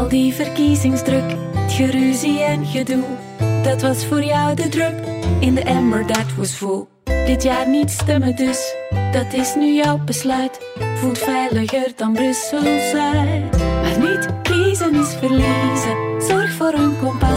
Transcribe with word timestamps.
Al 0.00 0.08
die 0.08 0.34
verkiezingsdruk, 0.34 1.34
het 1.54 1.72
geruzie 1.72 2.42
en 2.42 2.66
gedoe. 2.66 3.04
Dat 3.62 3.82
was 3.82 4.06
voor 4.06 4.22
jou 4.22 4.54
de 4.54 4.68
drup 4.68 5.04
in 5.40 5.54
de 5.54 5.62
emmer, 5.62 6.06
dat 6.06 6.34
was 6.36 6.56
vol. 6.56 6.88
Dit 7.04 7.42
jaar 7.42 7.68
niet 7.68 7.90
stemmen 7.90 8.36
dus, 8.36 8.74
dat 9.12 9.32
is 9.32 9.54
nu 9.54 9.74
jouw 9.74 9.98
besluit. 10.04 10.60
Voelt 10.96 11.18
veiliger 11.18 11.92
dan 11.96 12.12
Brussel 12.12 12.62
Zuid. 12.62 13.58
Maar 13.58 13.98
niet 13.98 14.28
kiezen 14.42 14.94
is 14.94 15.14
verliezen. 15.14 16.22
Zorg 16.28 16.52
voor 16.52 16.72
een 16.72 16.96
mee 17.20 17.29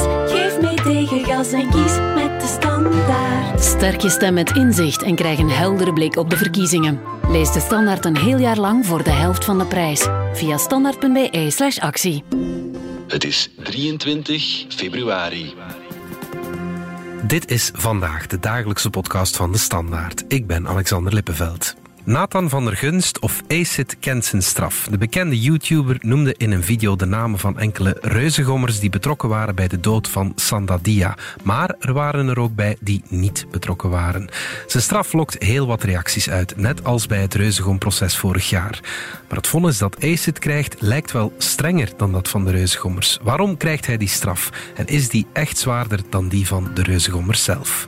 en 1.52 1.70
kies 1.70 1.98
met 2.16 2.42
de 2.42 2.58
standaard. 2.60 3.64
Sterk 3.64 4.02
je 4.02 4.10
stem 4.10 4.34
met 4.34 4.52
inzicht 4.52 5.04
en 5.04 5.16
krijg 5.16 5.40
een 5.40 5.50
heldere 5.50 5.94
blik 5.94 6.16
op 6.16 6.30
de 6.30 6.38
verkiezingen. 6.38 7.00
Lees 7.28 7.52
de 7.52 7.60
standaard 7.60 8.06
een 8.06 8.18
heel 8.18 8.38
jaar 8.38 8.58
lang 8.58 8.86
voor 8.86 9.04
de 9.04 9.12
helft 9.12 9.46
van 9.46 9.58
de 9.58 9.66
prijs. 9.66 10.08
Via 10.34 10.58
standaard.be/slash 10.58 11.78
actie. 11.78 12.24
Het 13.08 13.24
is 13.24 13.50
23 13.64 14.66
februari. 14.70 15.54
Dit 17.24 17.52
is 17.52 17.72
vandaag 17.74 18.28
de 18.28 18.40
dagelijkse 18.40 18.90
podcast 18.90 19.36
van 19.36 19.52
de 19.52 19.58
Standaard. 19.58 20.24
Ik 20.28 20.48
ben 20.48 20.68
Alexander 20.68 21.14
Lippenveld. 21.14 21.76
Nathan 22.06 22.50
van 22.50 22.66
der 22.66 22.78
Gunst 22.78 23.20
of 23.20 23.42
Acid 23.48 23.98
kent 24.00 24.26
zijn 24.26 24.44
straf. 24.44 24.88
De 24.92 24.98
bekende 24.98 25.40
YouTuber 25.40 25.98
noemde 26.00 26.36
in 26.38 26.52
een 26.52 26.64
video 26.64 26.96
de 26.96 27.06
namen 27.06 27.40
van 27.40 27.60
enkele 27.60 27.98
reuzengommers 28.02 28.80
die 28.80 28.90
betrokken 28.90 29.30
waren 29.30 29.56
bij 29.56 29.68
de 29.68 29.80
dood 29.80 30.08
van 30.08 30.32
Sandadia. 30.36 31.16
Maar 31.44 31.76
er 31.80 31.94
waren 31.94 32.28
er 32.28 32.40
ook 32.40 32.56
bij 32.56 32.78
die 32.80 33.04
niet 33.08 33.46
betrokken 33.52 33.90
waren. 33.90 34.30
Zijn 34.68 34.84
straf 34.84 35.14
lokt 35.14 35.44
heel 35.44 35.68
wat 35.68 35.84
reacties 35.84 36.30
uit, 36.30 36.58
net 36.58 36.84
als 36.84 37.08
bij 37.08 37.22
het 37.22 37.34
reuzegomproces 37.34 38.18
vorig 38.18 38.50
jaar. 38.50 38.80
Maar 39.28 39.38
het 39.38 39.48
vonnis 39.48 39.78
dat 39.78 40.04
Acid 40.04 40.40
krijgt 40.40 40.76
lijkt 40.80 41.12
wel 41.12 41.34
strenger 41.38 41.90
dan 41.98 42.12
dat 42.12 42.30
van 42.30 42.46
de 42.46 42.52
reuzengommers. 42.52 43.20
Waarom 43.22 43.58
krijgt 43.58 43.86
hij 43.86 43.98
die 43.98 44.08
straf? 44.08 44.50
En 44.76 44.88
is 44.88 45.10
die 45.10 45.26
echt 45.34 45.58
zwaarder 45.58 46.00
dan 46.10 46.28
die 46.28 46.48
van 46.48 46.72
de 46.74 46.84
reuzengommers 46.84 47.44
zelf? 47.44 47.88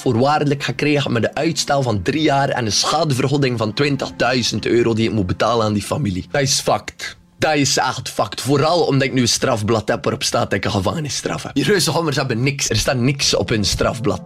Voorwaardelijk 0.00 0.62
gekregen 0.62 1.12
met 1.12 1.24
een 1.24 1.36
uitstel 1.36 1.82
van 1.82 2.02
drie 2.02 2.22
jaar 2.22 2.48
en 2.48 2.66
een 2.66 2.72
schadevergoeding 2.72 3.58
van 3.58 3.74
20.000 4.52 4.58
euro 4.60 4.94
die 4.94 5.08
ik 5.08 5.14
moet 5.14 5.26
betalen 5.26 5.66
aan 5.66 5.72
die 5.72 5.82
familie. 5.82 6.26
Dat 6.30 6.40
is 6.40 6.60
fact. 6.60 7.18
Dat 7.38 7.54
is 7.54 7.76
echt 7.76 8.08
fact. 8.08 8.40
Vooral 8.40 8.84
omdat 8.84 9.02
ik 9.02 9.12
nu 9.12 9.20
een 9.20 9.28
strafblad 9.28 9.88
heb 9.88 10.04
waarop 10.04 10.22
staat 10.22 10.50
dat 10.50 10.52
ik 10.52 10.64
een 10.64 10.70
gevangenisstraf 10.70 11.42
heb. 11.42 11.54
Die 11.54 11.64
reuzengommers 11.64 12.16
hebben 12.16 12.42
niks. 12.42 12.68
Er 12.68 12.76
staat 12.76 12.96
niks 12.96 13.34
op 13.34 13.48
hun 13.48 13.64
strafblad. 13.64 14.22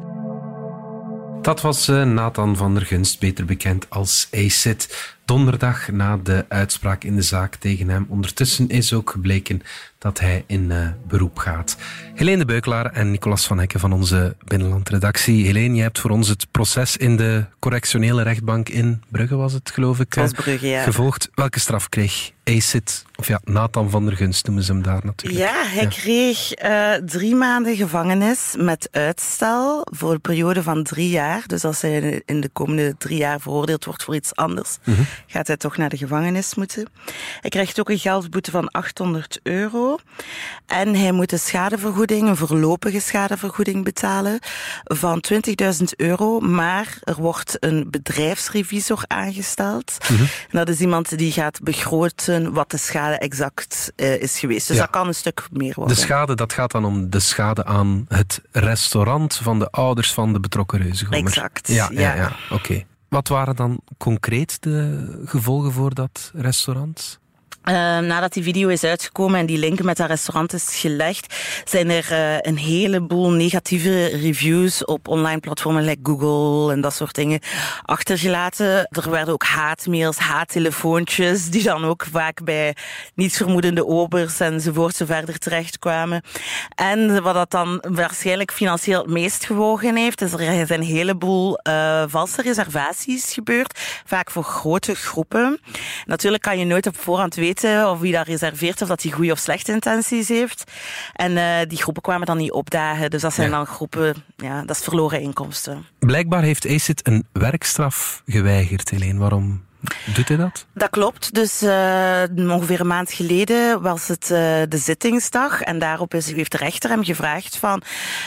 Dat 1.45 1.61
was 1.61 1.89
uh, 1.89 2.05
Nathan 2.05 2.56
van 2.56 2.75
der 2.75 2.86
Gunst, 2.86 3.19
beter 3.20 3.45
bekend 3.45 3.91
als 3.91 4.28
ACID. 4.33 5.14
Donderdag 5.25 5.89
na 5.89 6.17
de 6.17 6.45
uitspraak 6.48 7.05
in 7.05 7.17
de 7.17 7.22
zaak 7.22 7.55
tegen 7.55 7.89
hem. 7.89 8.06
Ondertussen 8.08 8.69
is 8.69 8.92
ook 8.92 9.11
gebleken 9.11 9.62
dat 10.05 10.20
hij 10.20 10.44
in 10.47 10.70
uh, 10.70 10.88
beroep 11.06 11.38
gaat. 11.38 11.77
Helene 12.14 12.44
Beukelaar 12.44 12.86
en 12.86 13.10
Nicolas 13.10 13.47
van 13.47 13.58
Hekken 13.58 13.80
van 13.80 13.92
onze 13.92 14.36
Binnenlandredactie. 14.44 15.46
Helene, 15.46 15.74
je 15.74 15.83
hebt 15.83 15.98
voor 15.98 16.11
ons 16.11 16.28
het 16.28 16.46
proces 16.50 16.96
in 16.96 17.16
de 17.16 17.44
correctionele 17.58 18.22
rechtbank 18.22 18.69
in 18.69 19.02
Brugge, 19.08 19.36
was 19.36 19.52
het 19.52 19.70
geloof 19.70 20.00
ik, 20.00 20.14
was 20.14 20.33
Brugge, 20.33 20.66
ja. 20.66 20.83
gevolgd. 20.83 21.30
Welke 21.34 21.61
straf 21.61 21.88
kreeg 21.88 22.33
ACID, 22.44 23.05
of 23.16 23.27
ja, 23.27 23.41
Nathan 23.44 23.91
van 23.91 24.05
der 24.06 24.16
Gunst 24.16 24.46
noemen 24.46 24.64
ze 24.64 24.72
hem 24.72 24.83
daar 24.83 25.00
natuurlijk. 25.05 25.44
Ja, 25.44 25.66
hij 25.66 25.83
ja. 25.83 25.88
kreeg 25.88 26.62
uh, 26.64 26.92
drie 26.92 27.34
maanden 27.34 27.77
gevangenis 27.77 28.55
met 28.58 28.89
uitstel 28.91 29.86
voor 29.91 30.12
een 30.12 30.20
periode 30.20 30.62
van 30.62 30.83
drie 30.83 31.08
jaar. 31.08 31.42
Dus 31.46 31.64
als 31.64 31.80
hij 31.80 32.22
in 32.27 32.41
de 32.41 32.48
komende 32.48 32.94
drie 32.98 33.18
jaar 33.18 33.41
veroordeeld 33.41 33.84
wordt 33.84 34.02
voor 34.02 34.14
iets 34.14 34.34
anders, 34.34 34.78
mm 34.84 34.95
-hmm. 34.95 35.07
gaat 35.27 35.46
hij 35.46 35.57
toch 35.57 35.77
naar 35.77 35.89
de 35.89 35.96
gevangenis 35.96 36.55
moeten. 36.55 36.89
Hij 37.40 37.51
krijgt 37.51 37.80
ook 37.80 37.90
een 37.90 37.98
geldboete 37.98 38.51
van 38.51 38.70
800 38.70 39.40
euro. 39.42 39.93
En 40.66 40.94
hij 40.94 41.12
moet 41.12 41.32
een 41.32 41.38
schadevergoeding, 41.38 42.28
een 42.28 42.36
voorlopige 42.36 43.00
schadevergoeding 43.00 43.84
betalen 43.84 44.38
van 44.84 45.24
20.000 45.32 45.84
euro. 45.96 46.40
Maar 46.40 46.98
er 47.02 47.16
wordt 47.16 47.56
een 47.60 47.90
bedrijfsrevisor 47.90 49.02
aangesteld. 49.06 49.96
Mm 50.10 50.16
-hmm. 50.16 50.27
En 50.50 50.58
dat 50.58 50.68
is 50.68 50.80
iemand 50.80 51.18
die 51.18 51.33
gaat 51.33 51.62
begroten 51.62 52.52
wat 52.52 52.70
de 52.70 52.77
schade 52.77 53.18
exact 53.18 53.92
uh, 53.96 54.22
is 54.22 54.38
geweest. 54.38 54.66
Dus 54.66 54.77
ja. 54.77 54.83
dat 54.83 54.92
kan 54.92 55.06
een 55.06 55.14
stuk 55.14 55.48
meer 55.52 55.74
worden. 55.74 55.94
De 55.96 56.02
schade, 56.02 56.34
dat 56.34 56.52
gaat 56.52 56.70
dan 56.70 56.84
om 56.84 57.10
de 57.10 57.20
schade 57.20 57.64
aan 57.64 58.04
het 58.08 58.40
restaurant 58.50 59.36
van 59.36 59.58
de 59.58 59.70
ouders 59.70 60.12
van 60.12 60.33
de 60.33 60.40
betrokken 60.40 60.83
reuzengommer. 60.83 61.30
Exact, 61.30 61.68
ja. 61.68 61.88
ja, 61.92 62.00
ja. 62.00 62.14
ja. 62.14 62.36
Oké. 62.50 62.54
Okay. 62.54 62.86
Wat 63.08 63.28
waren 63.28 63.56
dan 63.56 63.80
concreet 63.98 64.62
de 64.62 65.06
gevolgen 65.24 65.72
voor 65.72 65.94
dat 65.94 66.30
restaurant? 66.34 67.20
Uh, 67.69 67.73
nadat 67.98 68.33
die 68.33 68.42
video 68.42 68.69
is 68.69 68.85
uitgekomen 68.85 69.41
en 69.41 69.47
die 69.47 69.58
link 69.58 69.83
met 69.83 69.97
dat 69.97 70.08
restaurant 70.08 70.52
is 70.52 70.77
gelegd, 70.77 71.35
zijn 71.64 71.91
er 71.91 72.13
uh, 72.13 72.36
een 72.41 72.57
heleboel 72.57 73.30
negatieve 73.30 74.07
reviews 74.07 74.85
op 74.85 75.08
online 75.08 75.41
platformen 75.41 75.85
like 75.85 76.01
Google 76.02 76.73
en 76.73 76.80
dat 76.80 76.95
soort 76.95 77.14
dingen 77.14 77.41
achtergelaten. 77.83 78.89
Er 78.91 79.11
werden 79.11 79.35
ook 79.35 79.45
haatmails, 79.45 80.19
haattelefoontjes, 80.19 81.51
die 81.51 81.63
dan 81.63 81.85
ook 81.85 82.07
vaak 82.13 82.45
bij 82.45 82.77
niet 83.14 83.36
vermoedende 83.36 83.86
obers 83.86 84.41
enzovoort 84.41 84.96
zo 84.96 85.05
verder 85.05 85.39
terechtkwamen. 85.39 86.23
En 86.75 87.23
wat 87.23 87.35
dat 87.35 87.51
dan 87.51 87.85
waarschijnlijk 87.89 88.52
financieel 88.52 89.01
het 89.02 89.11
meest 89.11 89.45
gewogen 89.45 89.96
heeft, 89.96 90.20
is 90.20 90.33
er 90.33 90.67
zijn 90.67 90.73
een 90.73 90.83
heleboel 90.83 91.58
uh, 91.63 92.02
valse 92.07 92.42
reservaties 92.42 93.33
gebeurd, 93.33 93.81
vaak 94.05 94.31
voor 94.31 94.45
grote 94.45 94.95
groepen. 94.95 95.61
Natuurlijk 96.05 96.42
kan 96.42 96.58
je 96.58 96.64
nooit 96.64 96.86
op 96.86 96.96
voorhand 96.96 97.35
weten 97.35 97.52
of 97.64 98.00
wie 98.00 98.12
dat 98.12 98.26
reserveert 98.26 98.82
of 98.82 98.88
dat 98.88 99.02
hij 99.02 99.12
goede 99.12 99.32
of 99.32 99.38
slechte 99.38 99.72
intenties 99.72 100.28
heeft. 100.28 100.64
En 101.12 101.32
uh, 101.32 101.56
die 101.68 101.78
groepen 101.78 102.02
kwamen 102.02 102.26
dan 102.26 102.36
niet 102.36 102.52
opdagen. 102.52 103.10
Dus 103.10 103.22
dat 103.22 103.34
zijn 103.34 103.50
ja. 103.50 103.56
dan 103.56 103.66
groepen, 103.66 104.14
ja, 104.36 104.62
dat 104.64 104.76
is 104.76 104.82
verloren 104.82 105.20
inkomsten. 105.20 105.86
Blijkbaar 105.98 106.42
heeft 106.42 106.66
ACID 106.66 107.06
een 107.06 107.26
werkstraf 107.32 108.22
geweigerd, 108.26 108.90
Helene. 108.90 109.18
Waarom 109.18 109.64
Doet 110.14 110.28
hij 110.28 110.36
dat? 110.36 110.67
Dat 110.74 110.90
klopt. 110.90 111.34
Dus 111.34 111.62
uh, 111.62 112.22
ongeveer 112.36 112.80
een 112.80 112.86
maand 112.86 113.12
geleden 113.12 113.83
was 113.83 114.08
het 114.08 114.22
uh, 114.22 114.39
de 114.68 114.78
zittingsdag. 114.78 115.61
En 115.61 115.78
daarop 115.78 116.14
is, 116.14 116.33
heeft 116.33 116.50
de 116.50 116.56
rechter 116.56 116.90
hem 116.90 117.05
gevraagd 117.05 117.56
van... 117.56 117.83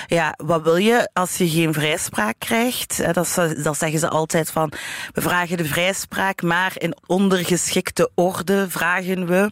Ja, 0.07 0.34
wat 0.38 0.62
wil 0.63 0.75
je 0.75 1.09
als 1.13 1.38
je 1.38 1.50
geen 1.50 1.73
vrijspraak 1.73 2.35
krijgt? 2.38 3.13
Dat, 3.13 3.34
dat 3.63 3.78
zeggen 3.78 4.00
ze 4.00 4.09
altijd 4.09 4.51
van... 4.51 4.72
We 5.13 5.22
vragen 5.22 5.57
de 5.57 5.66
vrijspraak, 5.66 6.41
maar 6.41 6.72
in 6.78 6.97
ondergeschikte 7.06 8.12
orde 8.16 8.69
vragen 8.69 9.28
we. 9.28 9.50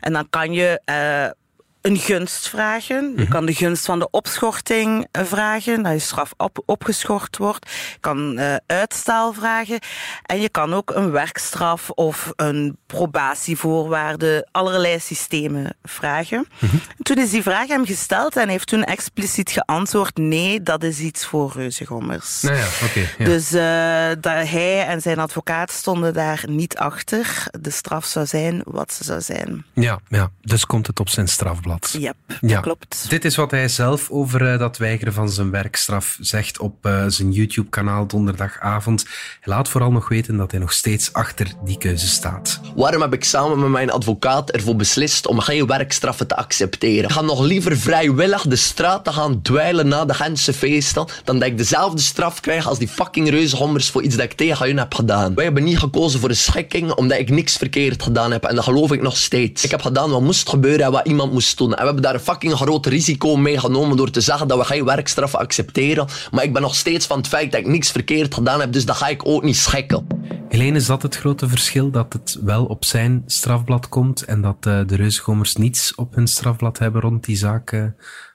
En 0.00 0.12
dan 0.12 0.26
kan 0.30 0.52
je... 0.52 0.80
Uh, 0.86 1.41
een 1.82 1.96
gunst 1.96 2.48
vragen. 2.48 2.96
Je 2.96 3.10
mm 3.10 3.16
-hmm. 3.16 3.28
kan 3.28 3.46
de 3.46 3.54
gunst 3.54 3.84
van 3.84 3.98
de 3.98 4.10
opschorting 4.10 5.08
vragen, 5.12 5.82
dat 5.82 5.92
je 5.92 5.98
straf 5.98 6.32
op, 6.36 6.62
opgeschort 6.66 7.36
wordt. 7.36 7.70
Je 7.90 7.98
kan 8.00 8.38
uh, 8.38 8.54
uitstel 8.66 9.32
vragen. 9.32 9.78
En 10.22 10.40
je 10.40 10.48
kan 10.48 10.74
ook 10.74 10.90
een 10.90 11.10
werkstraf 11.10 11.90
of 11.90 12.32
een 12.36 12.76
probatievoorwaarde, 12.86 14.48
allerlei 14.50 14.98
systemen 15.00 15.76
vragen. 15.82 16.46
Mm 16.58 16.68
-hmm. 16.68 16.80
Toen 17.02 17.18
is 17.18 17.30
die 17.30 17.42
vraag 17.42 17.66
hem 17.66 17.86
gesteld 17.86 18.36
en 18.36 18.48
heeft 18.48 18.66
toen 18.66 18.84
expliciet 18.84 19.50
geantwoord, 19.50 20.16
nee, 20.16 20.62
dat 20.62 20.82
is 20.82 20.98
iets 20.98 21.26
voor 21.26 21.52
reuzengommers. 21.54 22.40
Nou 22.40 22.56
ja, 22.56 22.66
okay, 22.84 23.08
ja. 23.18 23.24
Dus 23.24 23.52
uh, 23.52 24.22
dat 24.22 24.48
hij 24.48 24.86
en 24.86 25.00
zijn 25.00 25.18
advocaat 25.18 25.70
stonden 25.70 26.14
daar 26.14 26.44
niet 26.46 26.76
achter. 26.76 27.46
De 27.60 27.70
straf 27.70 28.04
zou 28.04 28.26
zijn 28.26 28.62
wat 28.64 28.92
ze 28.92 29.04
zou 29.04 29.20
zijn. 29.20 29.64
Ja, 29.72 30.00
ja. 30.08 30.30
dus 30.40 30.66
komt 30.66 30.86
het 30.86 31.00
op 31.00 31.08
zijn 31.08 31.28
strafblad. 31.28 31.71
Yep, 31.80 32.16
ja, 32.40 32.60
klopt. 32.60 33.06
Dit 33.08 33.24
is 33.24 33.36
wat 33.36 33.50
hij 33.50 33.68
zelf 33.68 34.10
over 34.10 34.52
uh, 34.52 34.58
dat 34.58 34.76
weigeren 34.76 35.12
van 35.12 35.30
zijn 35.30 35.50
werkstraf 35.50 36.16
zegt 36.20 36.58
op 36.58 36.86
uh, 36.86 37.04
zijn 37.08 37.32
YouTube-kanaal 37.32 38.06
donderdagavond. 38.06 39.04
Hij 39.40 39.54
laat 39.54 39.68
vooral 39.68 39.92
nog 39.92 40.08
weten 40.08 40.36
dat 40.36 40.50
hij 40.50 40.60
nog 40.60 40.72
steeds 40.72 41.12
achter 41.12 41.52
die 41.64 41.78
keuze 41.78 42.06
staat. 42.06 42.60
Waarom 42.74 43.00
heb 43.00 43.12
ik 43.12 43.24
samen 43.24 43.60
met 43.60 43.70
mijn 43.70 43.90
advocaat 43.90 44.50
ervoor 44.50 44.76
beslist 44.76 45.26
om 45.26 45.40
geen 45.40 45.66
werkstraffen 45.66 46.26
te 46.26 46.36
accepteren? 46.36 47.04
Ik 47.04 47.12
ga 47.12 47.20
nog 47.20 47.40
liever 47.40 47.76
vrijwillig 47.76 48.42
de 48.42 48.56
straat 48.56 49.04
te 49.04 49.12
gaan 49.12 49.42
dweilen 49.42 49.88
na 49.88 50.04
de 50.04 50.14
Gentse 50.14 50.52
feesten 50.52 51.06
dan 51.24 51.38
dat 51.38 51.48
ik 51.48 51.56
dezelfde 51.58 52.00
straf 52.00 52.40
krijg 52.40 52.66
als 52.66 52.78
die 52.78 52.88
fucking 52.88 53.30
reuzengommers 53.30 53.90
voor 53.90 54.02
iets 54.02 54.16
dat 54.16 54.24
ik 54.24 54.32
tegen 54.32 54.66
hun 54.66 54.78
heb 54.78 54.94
gedaan. 54.94 55.34
Wij 55.34 55.44
hebben 55.44 55.64
niet 55.64 55.78
gekozen 55.78 56.20
voor 56.20 56.28
een 56.28 56.36
schikking 56.36 56.92
omdat 56.92 57.18
ik 57.18 57.30
niks 57.30 57.56
verkeerd 57.56 58.02
gedaan 58.02 58.32
heb 58.32 58.44
en 58.44 58.54
dat 58.54 58.64
geloof 58.64 58.92
ik 58.92 59.02
nog 59.02 59.16
steeds. 59.16 59.64
Ik 59.64 59.70
heb 59.70 59.82
gedaan 59.82 60.10
wat 60.10 60.20
moest 60.20 60.48
gebeuren 60.48 60.86
en 60.86 60.92
wat 60.92 61.06
iemand 61.06 61.32
moest 61.32 61.48
En 61.70 61.78
we 61.78 61.84
hebben 61.84 62.02
daar 62.02 62.14
een 62.14 62.20
fucking 62.20 62.52
groot 62.52 62.86
risico 62.86 63.36
mee 63.36 63.58
genomen 63.58 63.96
door 63.96 64.10
te 64.10 64.20
zeggen 64.20 64.48
dat 64.48 64.58
we 64.58 64.64
geen 64.64 64.84
werkstraffen 64.84 65.38
accepteren. 65.38 66.06
Maar 66.30 66.44
ik 66.44 66.52
ben 66.52 66.62
nog 66.62 66.74
steeds 66.74 67.06
van 67.06 67.16
het 67.18 67.28
feit 67.28 67.52
dat 67.52 67.60
ik 67.60 67.66
niks 67.66 67.90
verkeerd 67.90 68.34
gedaan 68.34 68.60
heb, 68.60 68.72
dus 68.72 68.84
dat 68.84 68.96
ga 68.96 69.08
ik 69.08 69.26
ook 69.26 69.42
niet 69.42 69.56
schikken. 69.56 70.06
Helene, 70.48 70.76
is 70.76 70.86
dat 70.86 71.02
het 71.02 71.16
grote 71.16 71.48
verschil? 71.48 71.90
Dat 71.90 72.12
het 72.12 72.38
wel 72.44 72.64
op 72.64 72.84
zijn 72.84 73.22
strafblad 73.26 73.88
komt 73.88 74.24
en 74.24 74.40
dat 74.40 74.66
uh, 74.68 74.80
de 74.86 74.96
reuzengommers 74.96 75.56
niets 75.56 75.94
op 75.94 76.14
hun 76.14 76.26
strafblad 76.26 76.78
hebben 76.78 77.00
rond 77.00 77.24
die 77.24 77.36
zaak 77.36 77.92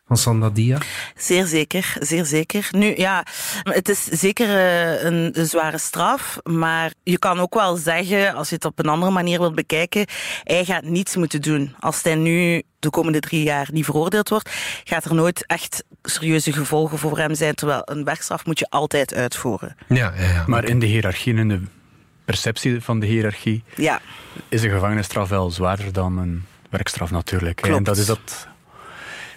van 0.07 0.17
Sandadia? 0.17 0.77
Zeer 1.15 1.45
zeker, 1.45 1.95
zeer 1.99 2.25
zeker. 2.25 2.67
Nu 2.71 2.93
ja, 2.97 3.25
het 3.63 3.89
is 3.89 4.03
zeker 4.03 4.49
eh, 4.49 5.03
een, 5.03 5.39
een, 5.39 5.45
zware 5.45 5.77
straf, 5.77 6.39
maar 6.43 6.93
je 7.03 7.19
kan 7.19 7.39
ook 7.39 7.53
wel 7.53 7.75
zeggen, 7.75 8.33
als 8.33 8.49
je 8.49 8.55
het 8.55 8.65
op 8.65 8.79
een 8.79 8.89
andere 8.89 9.11
manier 9.11 9.39
wilt 9.39 9.55
bekijken, 9.55 10.05
hij 10.43 10.65
gaat 10.65 10.83
niets 10.83 11.15
moeten 11.15 11.41
doen. 11.41 11.75
Als 11.79 12.03
hij 12.03 12.15
nu 12.15 12.63
de 12.79 12.89
komende 12.89 13.19
drie 13.19 13.43
jaar 13.43 13.67
niet 13.71 13.85
veroordeeld 13.85 14.29
wordt, 14.29 14.49
gaat 14.83 15.05
er 15.05 15.15
nooit 15.15 15.45
echt 15.45 15.83
serieuze 16.03 16.53
gevolgen 16.53 16.97
voor 16.97 17.17
hem 17.17 17.35
zijn, 17.35 17.55
terwijl 17.55 17.81
een 17.85 18.03
werkstraf 18.03 18.45
moet 18.45 18.59
je 18.59 18.69
altijd 18.69 19.13
uitvoeren. 19.13 19.75
Ja, 19.87 20.13
ja, 20.17 20.29
ja. 20.29 20.43
Maar 20.47 20.65
in 20.65 20.79
de 20.79 20.85
hiërarchie, 20.85 21.35
in 21.35 21.47
de 21.47 21.61
perceptie 22.25 22.81
van 22.81 22.99
de 22.99 23.05
hiërarchie, 23.05 23.63
ja. 23.75 24.01
is 24.49 24.63
een 24.63 24.69
gevangenisstraf 24.69 25.29
wel 25.29 25.51
zwaarder 25.51 25.93
dan 25.93 26.17
een 26.17 26.45
werkstraf 26.69 27.11
natuurlijk. 27.11 27.55
Klopt. 27.55 27.77
En 27.77 27.83
dat 27.83 27.97
is 27.97 28.05
dat 28.05 28.47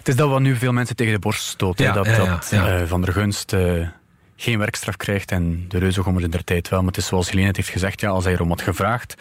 het 0.01 0.09
is 0.09 0.15
dat 0.15 0.29
wat 0.29 0.39
nu 0.39 0.55
veel 0.55 0.71
mensen 0.73 0.95
tegen 0.95 1.13
de 1.13 1.19
borst 1.19 1.43
stoten. 1.43 1.85
Ja, 1.85 1.91
dat 1.91 2.05
dat 2.05 2.51
eh, 2.51 2.81
Van 2.85 3.01
der 3.01 3.13
Gunst 3.13 3.53
eh, 3.53 3.87
geen 4.35 4.59
werkstraf 4.59 4.97
krijgt 4.97 5.31
en 5.31 5.65
de 5.67 5.77
reuzegommers 5.77 6.25
in 6.25 6.31
der 6.31 6.43
tijd 6.43 6.69
wel. 6.69 6.79
Maar 6.79 6.87
het 6.87 6.97
is 6.97 7.05
zoals 7.07 7.29
Helene 7.29 7.47
het 7.47 7.55
heeft 7.55 7.69
gezegd, 7.69 8.01
ja, 8.01 8.09
als 8.09 8.23
hij 8.23 8.33
erom 8.33 8.49
had 8.49 8.61
gevraagd, 8.61 9.15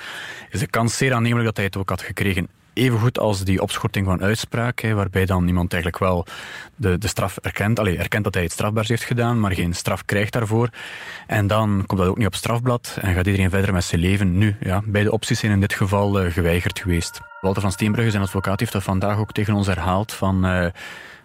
is 0.51 0.61
de 0.61 0.67
kans 0.67 0.97
zeer 0.97 1.15
aannemelijk 1.15 1.47
dat 1.47 1.57
hij 1.57 1.65
het 1.65 1.77
ook 1.77 1.89
had 1.89 2.03
gekregen. 2.03 2.49
Evengoed 2.73 3.19
als 3.19 3.45
die 3.45 3.63
opschorting 3.63 4.07
van 4.07 4.23
uitspraak, 4.23 4.81
hè, 4.81 4.95
waarbij 4.95 5.27
dan 5.27 5.47
iemand 5.47 5.73
eigenlijk 5.73 6.03
wel 6.03 6.27
de, 6.77 6.99
de 6.99 7.09
straf 7.09 7.37
erkent. 7.37 7.79
Allee, 7.79 7.99
erkent 7.99 8.25
dat 8.25 8.35
hij 8.35 8.43
het 8.43 8.53
strafbaars 8.53 8.89
heeft 8.89 9.05
gedaan, 9.05 9.41
maar 9.41 9.53
geen 9.53 9.75
straf 9.75 10.05
krijgt 10.05 10.33
daarvoor. 10.33 10.69
En 11.27 11.47
dan 11.47 11.85
komt 11.87 12.01
dat 12.01 12.09
ook 12.09 12.19
niet 12.19 12.27
op 12.27 12.35
strafblad 12.35 12.99
en 13.01 13.15
gaat 13.15 13.27
iedereen 13.27 13.51
verder 13.51 13.73
met 13.73 13.85
zijn 13.85 14.01
leven. 14.01 14.39
Nu, 14.39 14.57
ja, 14.61 14.83
beide 14.85 15.13
opties 15.13 15.39
zijn 15.39 15.53
in 15.53 15.61
dit 15.61 15.75
geval 15.75 16.25
uh, 16.25 16.33
geweigerd 16.33 16.79
geweest. 16.79 17.21
Walter 17.41 17.63
van 17.63 17.73
Steenbrugge, 17.73 18.11
zijn 18.11 18.23
advocaat, 18.23 18.61
heeft 18.61 18.73
dat 18.73 18.83
vandaag 18.83 19.19
ook 19.19 19.33
tegen 19.33 19.55
ons 19.55 19.67
herhaald 19.67 20.13
van... 20.13 20.47
Uh, 20.47 20.67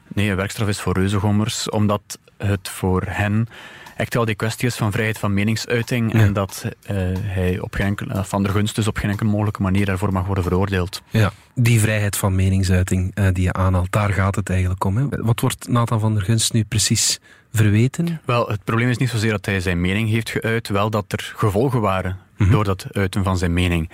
nee, 0.08 0.36
werkstraf 0.36 0.68
is 0.68 0.82
voor 0.82 0.94
reuzegommers, 0.94 1.70
omdat 1.70 2.20
het 2.38 2.70
voor 2.70 3.04
hen 3.06 3.48
echt 3.96 4.14
wel 4.14 4.26
die 4.26 4.36
kwestie 4.36 4.68
is 4.68 4.76
van 4.76 4.92
vrijheid 4.92 5.18
van 5.18 5.34
meningsuiting 5.34 6.14
ja. 6.14 6.20
en 6.20 6.34
dat 6.34 6.66
uh, 6.66 6.98
hij 7.22 7.60
op 7.60 7.74
geen 7.74 7.86
enkel, 7.86 8.24
van 8.24 8.44
der 8.44 8.52
gunst 8.52 8.76
dus 8.76 8.88
op 8.88 8.98
geen 8.98 9.10
enkele 9.10 9.30
mogelijke 9.30 9.62
manier 9.62 9.86
daarvoor 9.86 10.12
mag 10.12 10.26
worden 10.26 10.44
veroordeeld. 10.44 11.02
Ja, 11.10 11.32
die 11.54 11.80
vrijheid 11.80 12.18
van 12.18 12.36
meningsuiting 12.36 13.12
uh, 13.20 13.28
die 13.34 13.44
je 13.44 13.54
aanhaalt, 13.54 13.92
daar 13.92 14.14
gaat 14.14 14.36
het 14.36 14.50
eigenlijk 14.50 14.84
om. 14.84 14.98
Hè? 14.98 15.06
Wat 15.10 15.40
wordt 15.40 15.68
Nathan 15.68 16.00
van 16.00 16.14
der 16.14 16.24
Gunst 16.24 16.54
nu 16.54 16.64
precies 16.64 17.20
verweten? 17.54 18.22
Wel, 18.26 18.48
het 18.48 18.64
probleem 18.64 18.90
is 18.90 18.98
niet 18.98 19.10
zozeer 19.10 19.32
dat 19.32 19.46
hij 19.46 19.60
zijn 19.60 19.82
mening 19.82 20.10
heeft 20.10 20.30
geuit, 20.30 20.68
wel 20.68 20.90
dat 20.90 21.06
er 21.08 21.34
gevolgen 21.36 21.82
waren 21.82 22.25
Mm 22.38 22.46
-hmm. 22.46 22.56
door 22.56 22.64
dat 22.64 22.86
uiten 22.92 23.24
van 23.24 23.38
zijn 23.38 23.54
mening. 23.54 23.90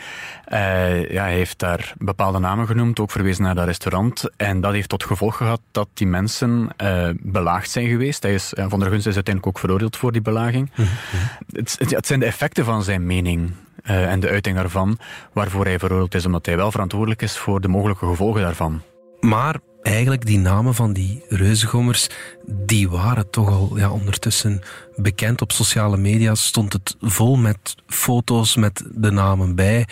Uh, 0.54 1.12
ja, 1.12 1.24
hij 1.24 1.34
heeft 1.34 1.60
daar 1.60 1.94
bepaalde 1.98 2.40
namen 2.40 2.68
genoemd, 2.68 3.00
ook 3.00 3.12
verwezen 3.12 3.44
naar 3.44 3.56
dat 3.56 3.66
restaurant. 3.66 4.30
En 4.38 4.62
dat 4.62 4.74
heeft 4.74 4.90
tot 4.90 5.04
gevolg 5.04 5.38
gehad 5.38 5.62
dat 5.72 5.88
die 5.94 6.08
mensen 6.08 6.70
uh, 6.84 7.10
belaagd 7.20 7.70
zijn 7.72 7.88
geweest. 7.88 8.24
Hij 8.24 8.34
is, 8.34 8.54
uh, 8.54 8.66
Van 8.68 8.80
der 8.80 8.90
Gunst 8.90 9.08
is 9.08 9.16
uiteindelijk 9.16 9.56
ook 9.56 9.60
veroordeeld 9.60 9.98
voor 9.98 10.12
die 10.12 10.22
belaging. 10.22 10.72
Mm 10.76 10.86
-hmm. 10.86 11.28
het, 11.52 11.76
het, 11.80 11.92
het, 11.92 12.08
zijn 12.08 12.20
de 12.20 12.26
effecten 12.26 12.66
van 12.66 12.84
zijn 12.84 13.06
mening 13.06 13.52
en 13.84 14.20
de 14.20 14.30
uiting 14.30 14.56
daarvan 14.56 14.98
waarvoor 15.34 15.66
hij 15.66 15.80
veroordeeld 15.80 16.16
is, 16.16 16.26
omdat 16.26 16.46
hij 16.46 16.56
wel 16.56 16.72
verantwoordelijk 16.72 17.22
is 17.22 17.38
voor 17.38 17.62
de 17.62 17.68
mogelijke 17.68 18.06
gevolgen 18.06 18.42
daarvan. 18.42 18.82
Maar 19.20 19.60
eigenlijk 19.82 20.26
die 20.26 20.40
namen 20.40 20.76
van 20.76 20.94
die 20.94 21.24
reuzengommers, 21.30 22.10
die 22.48 22.90
waren 22.90 23.30
toch 23.30 23.50
al 23.50 23.78
ja, 23.78 23.92
ondertussen 23.92 24.62
bekend. 24.96 25.42
Op 25.42 25.52
sociale 25.52 25.98
media 25.98 26.36
stond 26.36 26.74
het 26.74 26.96
vol 27.02 27.36
met 27.36 27.76
foto's 27.88 28.56
met 28.56 28.84
de 28.92 29.12
namen 29.12 29.56
bij. 29.56 29.88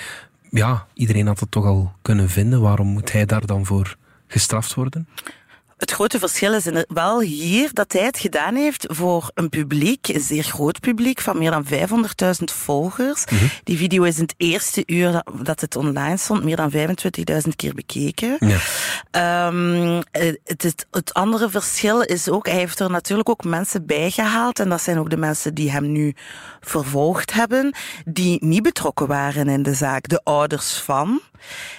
Ja, 0.50 0.88
iedereen 0.94 1.28
had 1.28 1.40
het 1.40 1.52
toch 1.52 1.66
al 1.66 1.92
kunnen 2.02 2.30
vinden. 2.30 2.62
Waarom 2.62 2.88
moet 2.88 3.12
hij 3.12 3.26
daar 3.26 3.46
dan 3.46 3.66
voor 3.66 3.98
gestraft 4.28 4.74
worden? 4.74 5.08
Het 5.80 5.92
grote 5.92 6.20
verschil 6.20 6.54
is 6.54 6.66
wel 6.88 7.22
hier 7.22 7.70
dat 7.74 7.94
hij 7.94 8.04
het 8.04 8.20
gedaan 8.20 8.56
heeft 8.56 8.86
voor 8.90 9.31
een 9.34 9.50
publiek, 9.50 10.08
een 10.08 10.22
zeer 10.22 10.44
groot 10.44 10.80
publiek 10.80 11.22
van 11.22 11.38
meer 11.38 11.52
dan 11.52 11.66
500.000 11.66 12.44
volgers. 12.44 13.24
Mm 13.31 13.38
-hmm. 13.38 13.50
Die 13.64 13.78
video 13.78 14.04
is 14.04 14.16
in 14.16 14.22
het 14.22 14.34
eerste 14.38 14.84
uur 14.86 15.24
dat, 15.42 15.62
het 15.62 15.76
online 15.76 16.18
stond 16.18 16.44
meer 16.44 16.56
dan 16.56 16.72
25.000 16.72 17.50
keer 17.56 17.74
bekeken. 17.74 18.38
Ja. 19.12 19.48
Um, 19.48 20.02
het, 20.12 20.40
het, 20.64 20.88
het 20.92 21.14
andere 21.14 21.50
verschil 21.50 22.02
is 22.02 22.30
ook, 22.30 22.48
hij 22.48 22.58
heeft 22.58 22.80
er 22.80 22.90
natuurlijk 22.90 23.30
ook 23.30 23.44
mensen 23.44 23.86
bijgehaald 23.86 24.60
en 24.60 24.70
dat 24.70 24.81
zijn 24.81 25.00
ook 25.00 25.10
de 25.10 25.18
mensen 25.18 25.54
die 25.54 25.72
hem 25.72 25.92
nu 25.92 26.16
vervolgd 26.60 27.34
hebben, 27.34 27.76
die 28.06 28.46
niet 28.46 28.64
betrokken 28.64 29.08
waren 29.08 29.48
in 29.48 29.64
de 29.64 29.74
zaak. 29.74 30.08
De 30.08 30.22
ouders 30.24 30.74
van, 30.74 31.22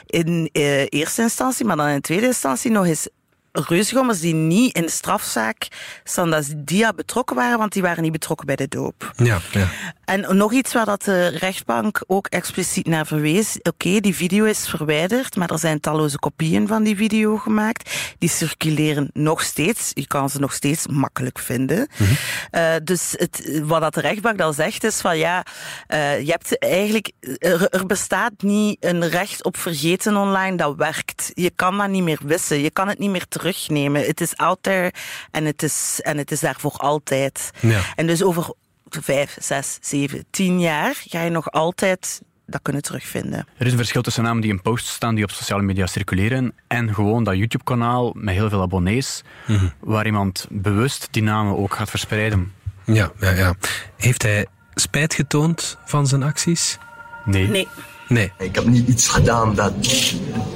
in 0.06 0.48
uh, 0.52 0.86
eerste 0.88 1.22
instantie, 1.22 1.64
maar 1.64 1.76
dan 1.76 1.88
in 1.88 2.00
tweede 2.00 2.26
instantie 2.26 2.70
nog 2.70 2.86
eens 2.86 3.08
reuzegommers 3.52 4.20
die 4.20 4.34
niet 4.34 4.74
in 4.74 4.82
de 4.82 4.90
strafzaak 4.90 5.68
Sandadia 6.04 6.92
betrokken 6.92 7.36
waren, 7.36 7.58
want 7.58 7.72
die 7.72 7.82
waren 7.82 8.02
niet 8.02 8.12
betrokken 8.12 8.46
bij 8.46 8.56
de 8.56 8.68
doop. 8.68 9.12
Ja, 9.16 9.38
ja. 9.50 9.68
En 10.04 10.36
nog 10.36 10.52
iets 10.52 10.72
waar 10.72 10.84
dat 10.84 11.02
de 11.02 11.26
rechtbank 11.26 12.02
ook 12.06 12.26
expliciet 12.26 12.86
naar 12.86 13.06
verwees. 13.06 13.56
Oké, 13.56 13.68
okay, 13.68 14.00
die 14.00 14.14
video 14.14 14.44
is 14.44 14.68
verwijderd, 14.68 15.36
maar 15.36 15.50
er 15.50 15.58
zijn 15.58 15.80
talloze 15.80 16.18
kopieën 16.18 16.66
van 16.66 16.82
die 16.82 16.96
video 16.96 17.36
gemaakt. 17.36 17.90
Die 18.18 18.28
circuleren 18.28 19.10
nog 19.12 19.42
steeds. 19.42 19.90
Je 19.94 20.06
kan 20.06 20.30
ze 20.30 20.38
nog 20.38 20.52
steeds 20.52 20.86
makkelijk 20.86 21.38
vinden. 21.38 21.78
Mm 21.78 22.06
-hmm. 22.06 22.16
uh, 22.60 22.74
dus 22.84 23.14
het, 23.16 23.60
wat 23.64 23.80
dat 23.80 23.94
de 23.94 24.00
rechtbank 24.00 24.38
dan 24.38 24.54
zegt 24.54 24.84
is 24.84 25.00
van 25.00 25.18
ja, 25.18 25.44
uh, 25.88 26.20
je 26.20 26.30
hebt 26.30 26.58
eigenlijk, 26.58 27.12
er, 27.38 27.68
er 27.68 27.86
bestaat 27.86 28.32
niet 28.38 28.76
een 28.84 29.08
recht 29.08 29.44
op 29.44 29.56
vergeten 29.56 30.16
online 30.16 30.56
dat 30.56 30.76
werkt. 30.76 31.30
Je 31.34 31.50
kan 31.50 31.78
dat 31.78 31.88
niet 31.88 32.02
meer 32.02 32.20
wissen. 32.22 32.60
Je 32.60 32.70
kan 32.70 32.88
het 32.88 32.98
niet 32.98 33.10
meer 33.10 33.28
terugnemen. 33.40 34.06
Het 34.06 34.20
is 34.20 34.36
out 34.36 34.58
there 34.60 34.92
en 35.30 35.44
het 35.44 35.62
is, 35.62 36.00
en 36.02 36.18
het 36.18 36.30
is 36.30 36.40
daar 36.40 36.56
voor 36.58 36.76
altijd. 36.76 37.50
Ja. 37.60 37.80
En 37.94 38.06
dus 38.06 38.22
over 38.22 38.52
vijf, 38.88 39.36
zes, 39.40 39.78
zeven, 39.80 40.24
tien 40.30 40.60
jaar 40.60 40.94
ga 41.06 41.22
je 41.22 41.30
nog 41.30 41.50
altijd 41.50 42.22
dat 42.46 42.62
kunnen 42.62 42.82
terugvinden. 42.82 43.46
Er 43.56 43.66
is 43.66 43.72
een 43.72 43.78
verschil 43.78 44.02
tussen 44.02 44.22
namen 44.22 44.42
die 44.42 44.50
in 44.50 44.62
posts 44.62 44.92
staan 44.92 45.14
die 45.14 45.24
op 45.24 45.30
sociale 45.30 45.62
media 45.62 45.86
circuleren 45.86 46.52
en 46.66 46.94
gewoon 46.94 47.24
dat 47.24 47.36
YouTube-kanaal 47.36 48.12
met 48.16 48.34
heel 48.34 48.48
veel 48.48 48.60
abonnees, 48.60 49.22
mm 49.46 49.56
-hmm. 49.56 49.72
waar 49.80 50.06
iemand 50.06 50.46
bewust 50.50 51.08
die 51.10 51.22
namen 51.22 51.56
ook 51.56 51.74
gaat 51.74 51.90
verspreiden. 51.90 52.52
Ja, 52.84 53.12
ja, 53.20 53.30
ja. 53.30 53.54
Heeft 53.96 54.22
hij 54.22 54.46
spijt 54.74 55.14
getoond 55.14 55.78
van 55.84 56.06
zijn 56.06 56.22
acties? 56.22 56.78
Nee. 57.24 57.48
Nee. 57.48 57.68
Nee. 58.08 58.32
Ik 58.38 58.54
heb 58.54 58.66
niet 58.66 58.88
iets 58.88 59.08
gedaan 59.08 59.54
dat 59.54 59.72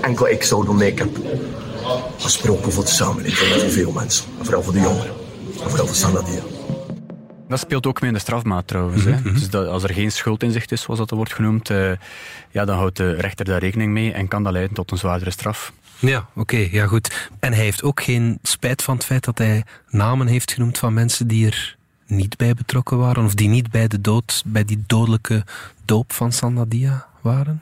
enkel 0.01 0.29
ik 0.29 0.43
zou 0.43 0.65
doen. 0.65 0.83
Ik 0.83 0.99
heb 0.99 1.09
gesproken 2.19 2.73
voor 2.73 2.85
de 2.85 2.91
samenleving, 2.91 3.61
voor 3.61 3.71
veel 3.71 3.93
mensen. 3.93 4.25
Vooral 4.41 4.63
voor 4.63 4.73
de 4.73 4.81
jongeren. 4.81 5.13
En 5.63 5.69
vooral 5.69 5.87
voor 5.87 5.97
Sandadia. 5.97 6.43
Dat 7.49 7.59
speelt 7.59 7.87
ook 7.87 8.01
mee 8.01 8.11
in 8.11 8.17
de 8.17 8.23
strafmaat 8.23 8.67
trouwens. 8.67 9.05
Mm 9.05 9.13
-hmm. 9.13 9.25
hè? 9.25 9.33
Dus 9.33 9.51
dat, 9.51 9.67
als 9.67 9.83
er 9.83 9.95
geen 9.95 10.13
schuld 10.13 10.43
in 10.43 10.53
zicht 10.53 10.73
is, 10.73 10.83
zoals 10.83 10.99
dat 10.99 11.11
wordt 11.11 11.33
genoemd, 11.33 11.71
uh, 11.71 11.91
ja, 12.51 12.65
dan 12.65 12.77
houdt 12.77 12.97
de 12.97 13.13
rechter 13.13 13.45
daar 13.45 13.59
rekening 13.59 13.93
mee 13.93 14.13
en 14.13 14.29
kan 14.29 14.43
dat 14.43 14.53
leiden 14.53 14.75
tot 14.75 14.91
een 14.91 14.99
zwaardere 14.99 15.31
straf. 15.31 15.73
Ja, 15.99 16.19
oké, 16.19 16.41
okay, 16.41 16.69
ja 16.73 16.87
goed. 16.87 17.31
En 17.41 17.53
hij 17.53 17.65
heeft 17.65 17.83
ook 17.83 18.03
geen 18.03 18.39
spijt 18.43 18.83
van 18.83 18.95
het 18.95 19.05
feit 19.05 19.25
dat 19.25 19.39
hij 19.39 19.65
namen 19.89 20.27
heeft 20.27 20.53
genoemd 20.53 20.79
van 20.79 20.95
mensen 20.95 21.27
die 21.29 21.47
er 21.47 21.77
niet 22.07 22.37
bij 22.37 22.55
betrokken 22.55 22.99
waren, 22.99 23.25
of 23.25 23.35
die 23.35 23.49
niet 23.49 23.71
bij 23.71 23.89
de 23.89 24.01
dood, 24.01 24.43
bij 24.47 24.65
die 24.65 24.83
dodelijke 24.87 25.45
doop 25.85 26.13
van 26.13 26.33
Sandadia 26.33 27.07
waren? 27.25 27.61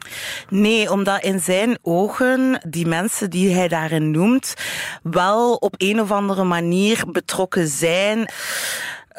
Nee, 0.48 0.90
omdat 0.90 1.22
in 1.22 1.40
zijn 1.40 1.78
ogen 1.82 2.60
die 2.68 2.86
mensen 2.86 3.30
die 3.30 3.54
hij 3.54 3.68
daarin 3.68 4.10
noemt 4.10 4.54
wel 5.02 5.54
op 5.54 5.74
een 5.76 6.00
of 6.00 6.10
andere 6.12 6.44
manier 6.44 7.04
betrokken 7.12 7.68
zijn. 7.68 8.30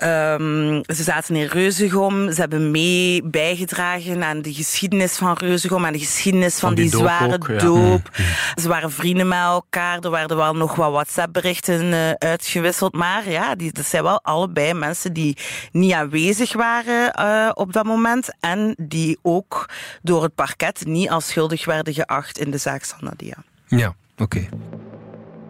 Um, 0.04 0.82
ze 0.96 1.04
zaten 1.04 1.36
in 1.36 1.46
Reuzegom, 1.46 2.32
ze 2.32 2.40
hebben 2.40 2.72
mee 2.72 3.24
bijgedragen 3.24 4.24
aan 4.24 4.42
de 4.42 4.54
geschiedenis 4.54 5.16
van 5.16 5.34
Reuzegom, 5.38 5.86
aan 5.86 5.94
de 5.94 6.00
geschiedenis 6.00 6.60
van, 6.60 6.70
van 6.70 6.76
die, 6.76 6.84
die 6.84 7.00
doop 7.00 7.02
zware 7.02 7.34
ook, 7.34 7.48
ja. 7.48 7.58
doop. 7.58 8.10
Ja. 8.14 8.62
Ze 8.62 8.68
waren 8.68 8.92
vrienden 8.92 9.28
met 9.28 9.38
elkaar, 9.38 10.00
er 10.00 10.12
werden 10.12 10.38
wel 10.38 10.56
nog 10.56 10.76
wat 10.76 10.92
WhatsApp-berichten 10.92 11.84
uh, 11.84 12.12
uitgewisseld, 12.12 12.94
maar 12.94 13.30
ja, 13.30 13.56
die, 13.56 13.72
dat 13.74 13.86
zijn 13.86 14.04
wel 14.04 14.24
allebei 14.24 14.74
mensen 14.74 15.14
die 15.14 15.38
niet 15.72 15.94
aanwezig 15.94 16.54
waren 16.54 17.20
uh, 17.20 17.52
op 17.54 17.74
dat 17.74 17.86
moment 17.86 18.30
en 18.40 18.76
die 18.78 19.20
ook 19.22 19.70
door 20.02 20.24
het 20.24 20.36
parket 20.36 20.86
niet 20.86 21.10
als 21.10 21.28
schuldig 21.28 21.66
werden 21.66 21.94
geacht 21.94 22.38
in 22.38 22.52
de 22.52 22.58
zaak 22.58 22.84
Sanadia. 22.84 23.36
Ja, 23.68 23.96
oké. 24.18 24.24
Okay. 24.24 24.50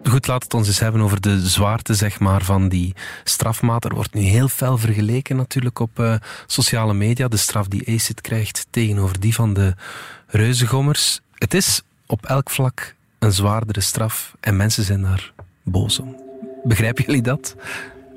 Goed, 0.08 0.26
laat 0.26 0.42
het 0.42 0.54
ons 0.54 0.66
eens 0.66 0.78
hebben 0.78 1.00
over 1.00 1.20
de 1.20 1.48
zwaarte 1.48 1.94
zeg 1.94 2.20
maar, 2.20 2.42
van 2.42 2.68
die 2.68 2.94
strafmaat. 3.24 3.84
Er 3.84 3.94
wordt 3.94 4.14
nu 4.14 4.20
heel 4.20 4.48
fel 4.48 4.78
vergeleken 4.78 5.36
natuurlijk 5.36 5.78
op 5.78 5.98
uh, 5.98 6.14
sociale 6.46 6.94
media. 6.94 7.28
De 7.28 7.36
straf 7.36 7.68
die 7.68 7.94
ACID 7.94 8.20
krijgt 8.20 8.66
tegenover 8.70 9.20
die 9.20 9.34
van 9.34 9.54
de 9.54 9.74
reuzengommers. 10.26 11.20
Het 11.34 11.54
is 11.54 11.82
op 12.06 12.26
elk 12.26 12.50
vlak 12.50 12.94
een 13.18 13.32
zwaardere 13.32 13.80
straf 13.80 14.34
en 14.40 14.56
mensen 14.56 14.84
zijn 14.84 15.02
daar 15.02 15.32
boos 15.62 15.98
om. 15.98 16.16
Begrijpen 16.64 17.04
jullie 17.04 17.22
dat? 17.22 17.56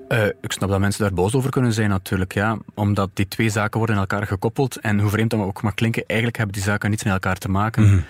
Uh, 0.10 0.25
ik 0.25 0.51
snap 0.51 0.70
dat 0.70 0.79
mensen 0.79 1.01
daar 1.01 1.13
boos 1.13 1.34
over 1.34 1.50
kunnen 1.50 1.74
zijn 1.74 1.89
natuurlijk, 1.89 2.34
ja. 2.34 2.58
Omdat 2.74 3.10
die 3.13 3.27
twee 3.27 3.50
zaken 3.50 3.77
worden 3.77 3.96
in 3.96 4.01
elkaar 4.01 4.27
gekoppeld. 4.27 4.79
En 4.79 5.00
hoe 5.00 5.10
vreemd 5.10 5.29
dat 5.29 5.39
ook 5.39 5.62
mag 5.62 5.74
klinken, 5.74 6.03
eigenlijk 6.06 6.38
hebben 6.38 6.56
die 6.56 6.65
zaken 6.65 6.89
niets 6.89 7.03
met 7.03 7.13
elkaar 7.13 7.38
te 7.38 7.50
maken. 7.50 7.84
Mm 7.84 8.06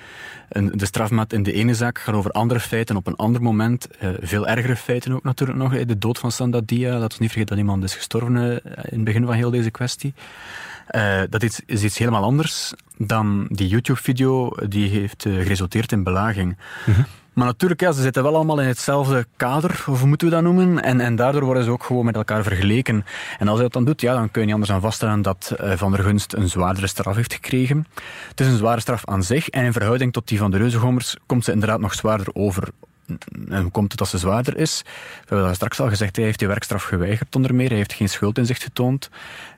de 0.50 0.86
strafmaat 0.86 1.34
in 1.34 1.44
de 1.44 1.54
ene 1.54 1.74
zaak 1.74 2.00
gaat 2.00 2.16
over 2.16 2.32
andere 2.32 2.60
feiten 2.60 2.96
op 2.96 3.08
een 3.08 3.16
ander 3.16 3.42
moment. 3.42 3.88
Uh, 4.04 4.10
veel 4.20 4.48
ergere 4.48 4.75
feiten 4.75 5.13
ook 5.13 5.24
natuurlijk 5.24 5.60
nog. 5.60 5.86
De 5.86 5.98
dood 5.98 6.20
van 6.20 6.32
Sandadia. 6.32 6.92
Laten 6.92 7.18
we 7.18 7.24
niet 7.24 7.32
vergeten 7.32 7.56
dat 7.56 7.66
iemand 7.66 7.84
is 7.84 7.96
gestorven 7.96 8.36
uh, 8.36 8.51
in 8.51 8.60
het 8.84 9.04
begin 9.04 9.25
van 9.25 9.34
heel 9.34 9.51
deze 9.51 9.72
kwestie. 9.72 10.13
Uh, 10.92 11.22
dat 11.30 11.44
is, 11.44 11.62
is, 11.66 11.84
iets 11.84 11.98
helemaal 11.98 12.24
anders 12.24 12.74
dan 12.98 13.48
die 13.50 13.68
YouTube-video 13.68 14.51
die 14.70 14.89
heeft 14.89 15.22
geresulteerd 15.22 15.92
in 15.92 16.04
belaging. 16.04 16.58
Mm 16.86 17.06
maar 17.38 17.46
natuurlijk, 17.46 17.82
ja, 17.82 17.91
ze 17.91 18.01
zitten 18.01 18.24
wel 18.24 18.36
allemaal 18.36 18.62
in 18.62 18.67
hetzelfde 18.67 19.25
kader, 19.36 19.86
of 19.89 20.06
moeten 20.06 20.27
we 20.27 20.34
dat 20.34 20.44
noemen? 20.44 20.84
En, 20.84 21.00
en 21.00 21.15
daardoor 21.15 21.44
worden 21.44 21.63
ze 21.63 21.72
ook 21.72 21.84
gewoon 21.84 22.06
met 22.06 22.15
elkaar 22.15 22.44
vergeleken. 22.44 23.06
En 23.39 23.48
als 23.48 23.56
hij 23.56 23.63
dat 23.63 23.74
dan 23.74 23.86
doet, 23.86 24.01
ja, 24.01 24.13
dan 24.13 24.32
kun 24.32 24.39
je 24.41 24.46
niet 24.46 24.56
anders 24.56 24.74
aan 24.74 24.82
vaststellen 24.82 25.22
dat 25.22 25.56
uh, 25.62 25.72
Van 25.75 25.91
der 25.91 26.03
Gunst 26.03 26.34
een 26.34 26.50
zwaardere 26.50 26.88
straf 26.88 27.15
heeft 27.15 27.34
gekregen. 27.34 27.88
Het 28.29 28.39
is 28.39 28.48
een 28.48 28.58
zware 28.58 28.79
straf 28.79 29.06
aan 29.06 29.24
zich, 29.24 29.50
en 29.50 29.65
in 29.65 29.74
verhouding 29.74 30.13
tot 30.13 30.27
die 30.27 30.38
van 30.38 30.51
de 30.51 30.58
Reuzengommers 30.58 31.15
komt 31.25 31.46
ze 31.46 31.51
inderdaad 31.51 31.79
nog 31.79 31.94
zwaarder 31.94 32.27
over. 32.34 32.67
En 33.50 33.62
hoe 33.62 33.72
komt 33.72 33.90
het 33.90 34.00
dat 34.00 34.08
ze 34.08 34.18
zwaarder 34.18 34.58
is? 34.58 34.82
We 34.86 35.26
hebben 35.28 35.46
dat 35.46 35.56
straks 35.56 35.80
al 35.80 35.90
gezegd, 35.90 36.16
hij 36.16 36.26
heeft 36.26 36.40
die 36.40 36.48
werkstraf 36.48 36.84
geweigerd 36.84 37.36
onder 37.36 37.56
meer. 37.56 37.68
Hij 37.68 37.78
heeft 37.78 37.94
geen 37.94 38.10
schuld 38.10 38.38
in 38.38 38.46
zich 38.46 38.62
getoond. 38.62 39.10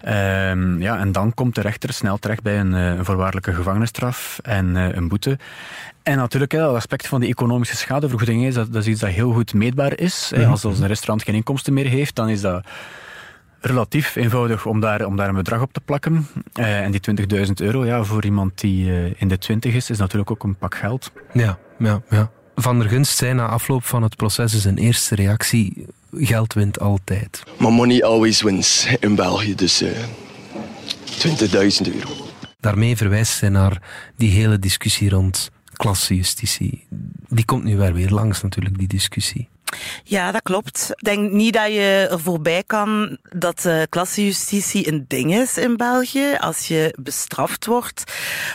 Um, 0.07 0.81
ja, 0.81 0.97
en 0.99 1.11
dan 1.11 1.33
komt 1.33 1.55
de 1.55 1.61
rechter 1.61 1.93
snel 1.93 2.17
terecht 2.17 2.43
bij 2.43 2.59
een, 2.59 2.73
eh, 2.73 2.85
een 2.85 3.05
voorwaardelijke 3.05 3.53
gevangenisstraf 3.53 4.39
en 4.43 4.75
uh, 4.75 4.95
een 4.95 5.07
boete. 5.07 5.37
En 6.03 6.17
natuurlijk, 6.17 6.51
het 6.51 6.61
aspect 6.61 7.07
van 7.07 7.19
die 7.19 7.29
economische 7.29 7.75
schadevergoeding 7.75 8.45
is, 8.45 8.53
dat, 8.53 8.73
dat 8.73 8.81
is 8.81 8.87
iets 8.87 9.01
dat 9.01 9.09
heel 9.09 9.31
goed 9.31 9.53
meetbaar 9.53 9.99
is. 9.99 10.31
Mhm. 10.35 10.49
Als, 10.49 10.65
als 10.65 10.79
een 10.79 10.87
restaurant 10.87 11.23
geen 11.23 11.35
inkomsten 11.35 11.73
meer 11.73 11.87
heeft, 11.87 12.15
dan 12.15 12.29
is 12.29 12.41
dat 12.41 12.65
relatief 13.59 14.15
eenvoudig 14.15 14.65
om 14.65 14.79
daar, 14.79 15.05
om 15.05 15.15
daar 15.15 15.29
een 15.29 15.35
bedrag 15.35 15.61
op 15.61 15.73
te 15.73 15.81
plakken. 15.81 16.27
Uh, 16.59 16.79
en 16.79 16.91
die 16.91 17.27
20.000 17.45 17.51
euro, 17.55 17.85
ja, 17.85 18.03
voor 18.03 18.23
iemand 18.23 18.59
die 18.59 18.85
uh, 18.85 19.21
in 19.21 19.27
de 19.27 19.37
20 19.37 19.73
is, 19.73 19.89
is 19.89 19.97
natuurlijk 19.97 20.31
ook 20.31 20.43
een 20.43 20.55
pak 20.55 20.75
geld. 20.75 21.11
Ja, 21.33 21.57
ja, 21.77 22.01
ja. 22.09 22.31
Van 22.61 22.79
der 22.79 22.89
Gunst 22.89 23.17
zei 23.17 23.33
na 23.33 23.47
afloop 23.47 23.83
van 23.85 24.03
het 24.03 24.15
proces 24.15 24.53
is 24.53 24.61
zijn 24.61 24.77
eerste 24.77 25.15
reactie: 25.15 25.85
geld 26.13 26.53
wint 26.53 26.79
altijd. 26.79 27.43
Maar 27.57 27.71
money 27.71 28.03
always 28.03 28.41
wins 28.41 28.87
in 28.99 29.15
België, 29.15 29.55
dus 29.55 29.81
uh, 29.81 29.89
eh, 29.89 30.07
20.000 31.87 31.93
euro. 31.93 32.09
Daarmee 32.59 32.97
verwijst 32.97 33.39
hij 33.39 33.49
naar 33.49 33.81
die 34.15 34.31
hele 34.31 34.59
discussie 34.59 35.09
rond 35.09 35.51
klassejustitie. 35.73 36.85
Die 37.27 37.45
komt 37.45 37.63
nu 37.63 37.77
weer 37.77 37.93
weer 37.93 38.09
langs 38.09 38.41
natuurlijk, 38.41 38.77
die 38.77 38.87
discussie. 38.87 39.47
Ja, 40.03 40.31
dat 40.31 40.41
klopt. 40.41 40.87
Ik 40.91 41.03
denk 41.03 41.31
niet 41.31 41.53
dat 41.53 41.67
je 41.67 42.07
er 42.11 42.19
voorbij 42.19 42.63
kan 42.63 43.17
dat 43.21 43.65
uh, 43.65 43.81
klassejustitie 43.89 44.87
een 44.87 45.05
ding 45.07 45.35
is 45.35 45.57
in 45.57 45.77
België. 45.77 46.35
Als 46.39 46.67
je 46.67 46.95
bestraft 47.01 47.65
wordt, 47.65 48.03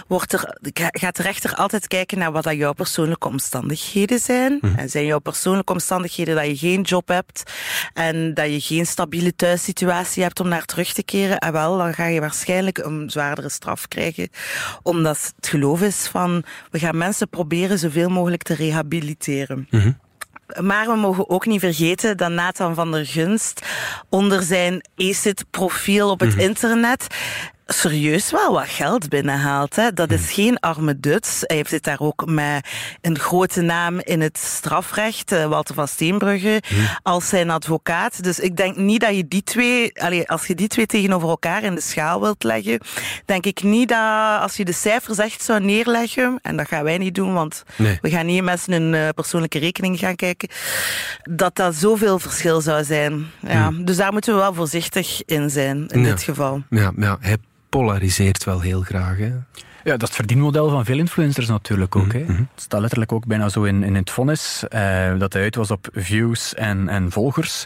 wordt 0.07 0.33
er, 0.33 0.59
gaat 0.91 1.17
de 1.17 1.23
rechter 1.23 1.55
altijd 1.55 1.87
kijken 1.87 2.19
naar 2.19 2.33
wat 2.33 2.45
dat 2.45 2.55
jouw 2.55 2.73
persoonlijke 2.73 3.29
omstandigheden 3.29 4.19
zijn. 4.19 4.59
Mhm. 4.61 4.79
En 4.79 4.91
zijn 4.91 5.07
jouw 5.07 5.19
persoonlijke 5.19 5.73
omstandigheden 5.73 6.35
dat 6.35 6.47
je 6.47 6.57
geen 6.57 6.83
job 6.83 7.09
hebt 7.09 7.53
en 7.93 8.35
dat 8.35 8.47
je 8.47 8.61
geen 8.61 8.87
stabiele 8.87 9.35
thuissituatie 9.37 10.23
hebt 10.23 10.41
om 10.41 10.49
naar 10.49 10.65
terug 10.65 10.93
te 10.93 11.03
keren, 11.03 11.39
en 11.39 11.53
wel, 11.53 11.77
dan 11.79 11.95
ga 11.95 12.07
je 12.07 12.21
waarschijnlijk 12.21 12.79
een 12.79 13.11
zwaardere 13.11 13.49
straf 13.49 13.89
krijgen. 13.89 14.29
Omdat 14.83 15.33
het 15.37 15.49
geloof 15.49 15.83
is 15.83 16.07
van, 16.07 16.45
we 16.71 16.79
gaan 16.79 16.97
mensen 16.97 17.29
proberen 17.29 17.79
zoveel 17.79 18.09
mogelijk 18.09 18.43
te 18.43 18.55
rehabiliteren. 18.55 19.67
Mm 19.71 20.03
maar 20.61 20.87
we 20.87 20.97
mogen 20.97 21.31
ook 21.31 21.47
niet 21.47 21.61
vergeten 21.61 22.17
dat 22.17 22.31
Nathan 22.31 22.75
van 22.75 22.93
der 22.93 23.07
Gunst 23.07 23.67
onder 24.09 24.43
zijn 24.43 24.85
ACID-profiel 24.97 26.11
op 26.11 26.21
het 26.21 26.35
mhm. 26.35 26.41
internet 26.41 27.07
serieus 27.67 28.31
wel 28.31 28.53
wat 28.53 28.69
geld 28.69 29.09
binnenhaalt. 29.09 29.77
Hè. 29.77 29.93
Dat 29.93 30.11
is 30.11 30.25
hmm. 30.25 30.35
geen 30.35 30.61
arme 30.61 31.01
Duts. 31.01 31.41
Hij 31.41 31.57
heeft 31.57 31.85
daar 31.85 32.01
ook 32.01 32.27
met 32.27 32.69
een 33.01 33.19
grote 33.19 33.61
naam 33.61 34.01
in 34.01 34.21
het 34.21 34.39
strafrecht, 34.39 35.33
eh, 35.33 35.47
Walter 35.47 35.75
van 35.75 35.89
Steenbrugge, 35.89 36.63
hmm. 36.67 36.87
als 37.03 37.29
zijn 37.29 37.51
advocaat. 37.51 38.23
Dus 38.23 38.39
ik 38.39 38.57
denk 38.57 38.77
niet 38.77 39.01
dat 39.01 39.17
je 39.17 39.29
die 39.29 39.43
twee, 39.43 40.03
allez, 40.03 40.27
als 40.27 40.47
je 40.47 40.55
die 40.55 40.69
twee 40.69 40.87
tegenover 40.87 41.29
elkaar 41.29 41.63
in 41.63 41.75
de 41.75 41.81
schaal 41.81 42.21
wilt 42.21 42.43
leggen, 42.43 42.81
denk 43.25 43.47
ik 43.47 43.63
niet 43.63 43.89
dat 43.89 44.41
als 44.41 44.57
je 44.57 44.65
de 44.65 44.73
cijfers 44.73 45.19
echt 45.19 45.43
zou 45.43 45.61
neerleggen, 45.61 46.39
en 46.43 46.57
dat 46.57 46.69
gaan 46.69 46.85
wij 46.85 46.99
niet 46.99 47.15
doen, 47.15 47.35
want 47.35 47.63
we 47.77 48.11
gaan 48.11 48.27
niet 48.27 48.43
mensen 48.43 48.73
hun 48.73 48.93
uh, 48.93 49.09
persoonlijke 49.15 49.59
rekening 49.59 49.99
gaan 49.99 50.17
kijken, 50.17 50.49
dat 51.23 51.57
dat 51.57 51.75
zoveel 51.75 52.19
verschil 52.19 52.61
zou 52.61 52.85
zijn. 52.85 53.27
Ja. 53.41 53.69
Hmm. 53.69 53.85
Dus 53.85 53.97
daar 53.97 54.13
moeten 54.13 54.35
we 54.35 54.41
wel 54.41 54.55
voorzichtig 54.55 55.25
in 55.25 55.51
zijn, 55.51 55.89
in 55.89 56.03
dit 56.03 56.23
geval. 56.23 56.63
Ja, 56.71 56.93
ja 56.97 57.19
polariseert 57.79 58.45
wel 58.45 58.61
heel 58.61 58.81
graag. 58.81 59.19
Hè? 59.19 59.33
Ja, 59.85 59.97
dat 59.97 60.03
is 60.03 60.09
het 60.09 60.15
verdienmodel 60.15 60.71
van 60.71 60.85
veel 60.85 60.99
influencers 60.99 61.49
natuurlijk 61.49 61.97
ook. 61.97 62.13
hè. 62.13 62.19
Mhm. 62.19 62.33
Het 62.33 62.63
staat 62.63 62.81
letterlijk 62.81 63.13
ook 63.13 63.27
bijna 63.27 63.49
zo 63.49 63.63
in, 63.63 63.83
in 63.83 63.95
het 63.95 64.11
vonnis 64.11 64.65
eh, 64.69 65.19
dat 65.19 65.33
hij 65.33 65.43
uit 65.43 65.55
was 65.57 65.71
op 65.71 65.89
views 65.93 66.55
en, 66.55 66.89
en 66.89 67.11
volgers. 67.11 67.65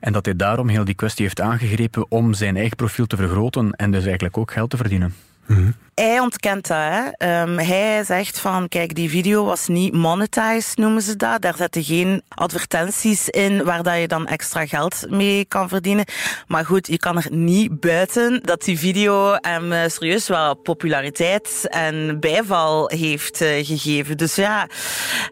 En 0.00 0.12
dat 0.12 0.24
hij 0.24 0.36
daarom 0.36 0.68
heel 0.68 0.84
die 0.84 0.94
kwestie 0.94 1.24
heeft 1.24 1.40
aangegrepen 1.40 2.10
om 2.10 2.34
zijn 2.34 2.56
eigen 2.56 2.76
profiel 2.76 3.06
te 3.06 3.16
vergroten 3.16 3.72
en 3.72 3.90
dus 3.90 4.04
eigenlijk 4.04 4.36
ook 4.38 4.50
geld 4.50 4.70
te 4.70 4.76
verdienen. 4.76 5.14
Mhm. 5.46 5.70
Hij 6.00 6.20
ontkent 6.20 6.66
dat. 6.66 6.78
Hè. 6.78 7.42
Um, 7.42 7.58
hij 7.58 8.04
zegt 8.04 8.40
van, 8.40 8.68
kijk, 8.68 8.94
die 8.94 9.10
video 9.10 9.44
was 9.44 9.66
niet 9.66 9.92
monetized, 9.92 10.76
noemen 10.76 11.02
ze 11.02 11.16
dat. 11.16 11.42
Daar 11.42 11.56
zetten 11.56 11.84
geen 11.84 12.22
advertenties 12.28 13.28
in 13.28 13.64
waar 13.64 13.82
dat 13.82 13.98
je 13.98 14.08
dan 14.08 14.26
extra 14.26 14.66
geld 14.66 15.06
mee 15.08 15.44
kan 15.44 15.68
verdienen. 15.68 16.04
Maar 16.46 16.64
goed, 16.64 16.86
je 16.86 16.98
kan 16.98 17.16
er 17.16 17.26
niet 17.30 17.80
buiten 17.80 18.42
dat 18.42 18.64
die 18.64 18.78
video 18.78 19.36
hem 19.40 19.72
uh, 19.72 19.80
serieus 19.86 20.28
wel 20.28 20.54
populariteit 20.54 21.66
en 21.68 22.20
bijval 22.20 22.88
heeft 22.88 23.40
uh, 23.40 23.48
gegeven. 23.66 24.16
Dus 24.16 24.34
ja, 24.34 24.66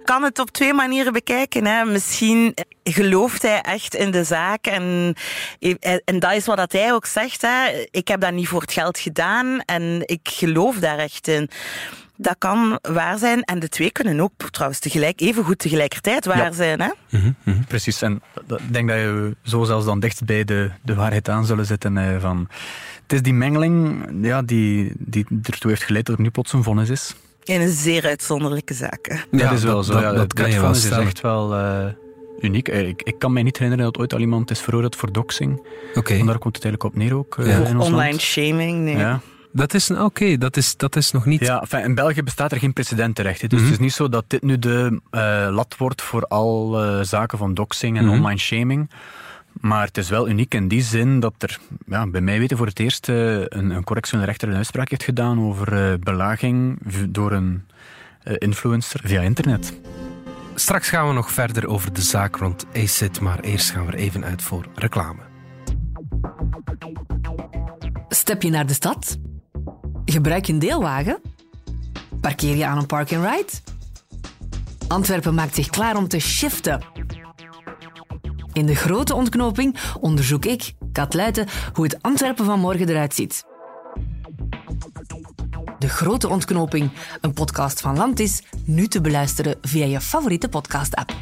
kan 0.05 0.23
het 0.23 0.39
op 0.39 0.51
twee 0.51 0.75
manieren 0.75 1.13
bekijken. 1.13 1.67
Hè. 1.67 1.85
Misschien 1.85 2.55
gelooft 2.83 3.43
hij 3.43 3.61
echt 3.61 3.95
in 3.95 4.11
de 4.11 4.25
zaak. 4.25 4.67
En, 4.67 5.15
en 6.05 6.19
dat 6.19 6.33
is 6.33 6.47
wat 6.47 6.73
hij 6.73 6.93
ook 6.93 7.07
zegt. 7.07 7.43
Hè. 7.43 7.87
Ik 7.91 8.09
heb 8.09 8.21
dat 8.21 8.33
niet 8.33 8.49
voor 8.49 8.61
het 8.61 8.73
geld 8.73 8.99
gedaan 8.99 9.61
en 9.61 10.03
ik 10.05 10.21
geloof 10.23 10.57
daar 10.81 10.99
echt 10.99 11.29
in. 11.29 11.51
Dat 12.17 12.37
kan 12.39 12.79
waar 12.83 13.19
zijn. 13.19 13.43
En 13.43 13.59
de 13.59 13.69
twee 13.69 13.91
kunnen 13.91 14.21
ook 14.21 14.33
trouwens 14.51 14.81
tegelijk, 14.81 15.21
even 15.21 15.45
goed 15.45 15.59
tegelijkertijd 15.59 16.25
waar 16.25 16.55
zijn. 16.55 16.81
Hè? 16.81 16.91
Mhm, 17.11 17.33
mhm. 17.43 17.63
Precies. 17.63 18.03
En 18.03 18.23
ik 18.49 18.73
denk 18.73 18.89
dat 18.89 18.99
je 18.99 19.37
zo 19.43 19.65
zelfs 19.65 19.85
dan 19.85 20.01
dicht 20.01 20.25
bij 20.25 20.45
de, 20.45 20.71
de 20.83 20.95
waarheid 20.95 21.29
aan 21.29 21.47
zullen 21.47 21.67
zitten. 21.67 21.97
Eh, 21.97 22.21
van, 22.21 22.49
het 23.03 23.13
is 23.13 23.23
die 23.23 23.33
mengeling 23.33 24.05
ja, 24.23 24.43
die, 24.43 24.93
die 24.99 25.27
ertoe 25.43 25.71
heeft 25.71 25.83
geleid 25.83 26.07
dat 26.07 26.17
er 26.17 26.23
nu 26.23 26.31
plots 26.31 26.53
een 26.53 26.63
vonnis 26.63 26.89
is. 26.89 27.15
In 27.45 27.61
een 27.61 27.73
zeer 27.73 28.05
uitzonderlijke 28.05 28.75
zaak. 28.75 29.27
Ja, 29.31 29.49
dat 29.49 29.59
is 29.59 29.65
wel 29.65 29.83
zo. 29.83 30.01
Dat, 30.01 30.17
dat 30.17 30.33
kan 30.33 30.51
je 30.51 30.61
wel 30.61 30.71
is 30.71 30.91
echt 30.91 31.21
wel... 31.21 31.55
Uh, 31.55 31.87
uniek. 32.41 32.69
Eh, 32.69 32.89
ik, 32.89 33.03
ik 33.03 33.19
kan 33.19 33.33
mij 33.33 33.43
niet 33.43 33.59
herinneren 33.59 33.85
dat 33.85 33.99
ooit 33.99 34.13
al 34.13 34.21
iemand 34.21 34.51
is 34.51 34.61
veroordeeld 34.61 34.97
voor 34.97 35.13
doxing. 35.13 35.59
Oké. 35.89 35.99
Okay. 35.99 36.17
daar 36.25 36.39
komt 36.39 36.57
het 36.57 36.65
eigenlijk 36.65 36.85
op 36.85 36.95
neer 36.95 37.17
ook. 37.17 37.37
Ja. 37.43 37.67
in 37.67 37.81
Online 37.81 38.19
shaming, 38.19 38.79
nee. 38.85 38.97
Ja. 38.97 39.21
Dat 39.53 39.75
is, 39.75 39.91
oké, 39.91 40.39
dat, 40.39 40.57
is, 40.57 40.77
dat 40.77 40.97
is 40.97 41.11
nog 41.11 41.25
niet... 41.25 41.41
Ja, 41.41 41.65
in 41.71 41.95
België 41.95 42.23
bestaat 42.23 42.53
er 42.53 42.59
geen 42.59 42.73
precedent 42.73 43.15
terecht. 43.15 43.51
Dus 43.51 43.59
mm 43.59 43.65
het 43.65 43.75
is 43.75 43.81
niet 43.81 43.93
zo 43.93 44.09
dat 44.09 44.25
dit 44.27 44.43
nu 44.43 44.59
de 44.59 45.01
uh, 45.11 45.49
lat 45.51 45.75
wordt 45.79 46.03
voor 46.03 46.23
al 46.23 46.85
uh, 46.85 47.03
zaken 47.03 47.39
van 47.39 47.55
doxing 47.55 47.99
en 47.99 48.05
mm 48.05 48.11
online 48.11 48.39
shaming. 48.39 48.91
Maar 49.61 49.87
het 49.87 49.99
is 49.99 50.09
wel 50.09 50.29
uniek 50.29 50.55
in 50.55 50.69
die 50.69 50.83
zin 50.83 51.21
dat 51.21 51.35
er, 51.39 51.59
ja, 51.87 52.07
bij 52.07 52.21
mij 52.21 52.39
weten 52.39 52.57
voor 52.57 52.67
het 52.67 52.79
eerst, 52.79 53.09
uh, 53.09 53.17
een, 53.39 53.71
een 53.71 53.85
correctionele 53.85 54.27
rechter 54.27 54.49
een 54.49 54.57
uitspraak 54.57 54.91
heeft 54.91 55.05
gedaan 55.05 55.41
over 55.41 55.99
belaging 55.99 56.79
door 57.09 57.33
een 57.33 57.63
influencer 58.23 59.01
via 59.05 59.21
internet. 59.21 59.81
Straks 60.55 60.89
gaan 60.89 61.09
we 61.09 61.15
nog 61.15 61.31
verder 61.31 61.67
over 61.67 61.93
de 61.93 62.03
zaak 62.03 62.37
rond 62.37 62.67
ACID, 62.77 63.21
maar 63.21 63.41
eerst 63.41 63.71
gaan 63.71 63.87
we 63.87 63.93
er 63.93 63.99
even 63.99 64.25
uit 64.25 64.43
voor 64.43 64.67
reclame. 64.75 65.21
Step 68.09 68.43
je 68.43 68.51
naar 68.51 68.67
de 68.67 68.75
stad? 68.75 69.19
Gebruik 70.11 70.45
je 70.45 70.53
een 70.53 70.59
deelwagen? 70.59 71.21
Parkeer 72.21 72.57
je 72.57 72.67
aan 72.67 72.79
een 72.79 72.87
park-and-ride? 72.87 73.53
Antwerpen 74.89 75.35
maakt 75.35 75.55
zich 75.55 75.69
klaar 75.69 75.97
om 75.97 76.09
te 76.09 76.19
shiften. 76.19 76.83
In 78.53 78.67
de 78.67 78.75
grote 78.75 79.15
ontknoping 79.15 79.77
onderzoek 80.01 80.45
ik, 80.45 80.73
Kat 80.93 81.15
Luiten, 81.15 81.47
hoe 81.73 81.85
het 81.85 82.03
Antwerpen 82.03 82.45
van 82.45 82.61
morgen 82.61 82.89
eruit 82.89 83.15
ziet. 83.15 83.45
De 85.79 85.89
Grote 85.89 86.29
Ontknoping, 86.29 86.91
een 87.21 87.33
podcast 87.33 87.81
van 87.81 87.97
Landis, 87.97 88.43
nu 88.65 88.87
te 88.87 89.01
beluisteren 89.01 89.59
via 89.63 89.85
je 89.85 90.01
favoriete 90.01 90.49
podcast-app. 90.49 91.13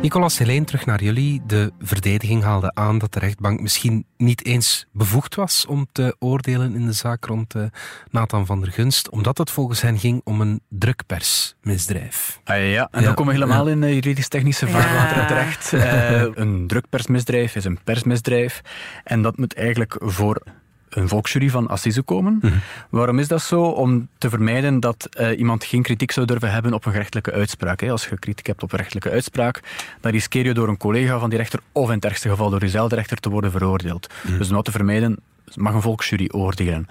Nicolas, 0.00 0.38
Helene, 0.38 0.64
terug 0.64 0.86
naar 0.86 1.02
jullie. 1.02 1.42
De 1.46 1.72
verdediging 1.80 2.42
haalde 2.42 2.74
aan 2.74 2.98
dat 2.98 3.12
de 3.12 3.18
rechtbank 3.18 3.60
misschien 3.60 4.04
niet 4.16 4.44
eens 4.44 4.86
bevoegd 4.92 5.34
was 5.34 5.66
om 5.66 5.86
te 5.92 6.16
oordelen 6.18 6.74
in 6.74 6.86
de 6.86 6.92
zaak 6.92 7.24
rond 7.24 7.54
uh, 7.54 7.62
Nathan 8.10 8.46
van 8.46 8.60
der 8.60 8.72
Gunst, 8.72 9.10
omdat 9.10 9.38
het 9.38 9.50
volgens 9.50 9.80
hen 9.80 9.98
ging 9.98 10.20
om 10.24 10.40
een 10.40 10.60
drukpersmisdrijf. 10.68 12.40
Ah, 12.44 12.70
ja, 12.70 12.88
en 12.90 13.04
dan 13.04 13.14
komen 13.14 13.34
we 13.34 13.40
helemaal 13.40 13.68
in 13.68 13.94
juridisch-technische 13.94 14.68
vaarwater 14.68 15.26
terecht. 15.26 15.72
Uh, 15.72 16.22
een 16.34 16.66
drukpersmisdrijf 16.66 17.56
is 17.56 17.64
een 17.64 17.78
persmisdrijf 17.84 18.60
en 19.04 19.22
dat 19.22 19.36
moet 19.36 19.54
eigenlijk 19.54 19.96
voor 19.98 20.42
een 20.90 21.08
volksjury 21.08 21.50
van 21.50 21.68
Assise 21.68 22.02
komen. 22.02 22.38
Mhm. 22.40 22.52
Waarom 22.90 23.18
is 23.18 23.28
dat 23.28 23.42
zo? 23.42 23.62
Om 23.62 24.08
te 24.18 24.28
vermijden 24.28 24.80
dat 24.80 25.08
uh, 25.20 25.38
iemand 25.38 25.64
geen 25.64 25.82
kritiek 25.82 26.10
zou 26.10 26.26
durven 26.26 26.52
hebben 26.52 26.72
op 26.72 26.84
een 26.84 26.92
gerechtelijke 26.92 27.32
uitspraak. 27.32 27.80
Hè. 27.80 27.90
Als 27.90 28.06
je 28.08 28.18
kritiek 28.18 28.46
hebt 28.46 28.62
op 28.62 28.72
een 28.72 28.78
gerechtelijke 28.78 29.10
uitspraak, 29.10 29.60
dan 30.00 30.12
riskeer 30.12 30.44
je 30.44 30.54
door 30.54 30.68
een 30.68 30.76
collega 30.76 31.18
van 31.18 31.28
die 31.28 31.38
rechter 31.38 31.60
of 31.72 31.88
in 31.88 31.94
het 31.94 32.04
ergste 32.04 32.28
geval 32.28 32.50
door 32.50 32.60
jezelfde 32.60 32.94
rechter 32.94 33.16
te 33.16 33.30
worden 33.30 33.50
veroordeeld. 33.50 34.08
Mhm. 34.22 34.38
Dus 34.38 34.48
om 34.48 34.54
dat 34.54 34.64
te 34.64 34.70
vermijden, 34.70 35.18
mag 35.54 35.74
een 35.74 35.82
volksjury 35.82 36.28
oordelen. 36.32 36.88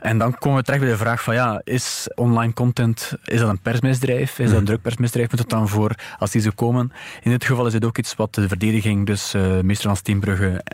En 0.00 0.18
dan 0.18 0.38
komen 0.38 0.58
we 0.58 0.64
terecht 0.64 0.82
bij 0.82 0.92
de 0.92 0.98
vraag 0.98 1.22
van 1.22 1.34
ja, 1.34 1.60
is 1.64 2.08
online 2.14 2.52
content, 2.52 3.12
is 3.24 3.40
dat 3.40 3.48
een 3.48 3.60
persmisdrijf? 3.60 4.38
Is 4.38 4.48
dat 4.50 4.58
een 4.58 4.64
drukpersmisdrijf? 4.64 5.30
Moet 5.30 5.40
het 5.40 5.48
dan 5.48 5.68
voor 5.68 5.94
als 6.18 6.30
die 6.30 6.40
zo 6.40 6.50
komen? 6.54 6.92
In 7.22 7.30
dit 7.30 7.44
geval 7.44 7.66
is 7.66 7.72
het 7.72 7.84
ook 7.84 7.98
iets 7.98 8.14
wat 8.14 8.34
de 8.34 8.48
verdediging, 8.48 9.06
dus 9.06 9.34
uh, 9.34 9.60
meester 9.60 9.86
Hans 9.86 10.00
Tienbrugge, 10.00 10.64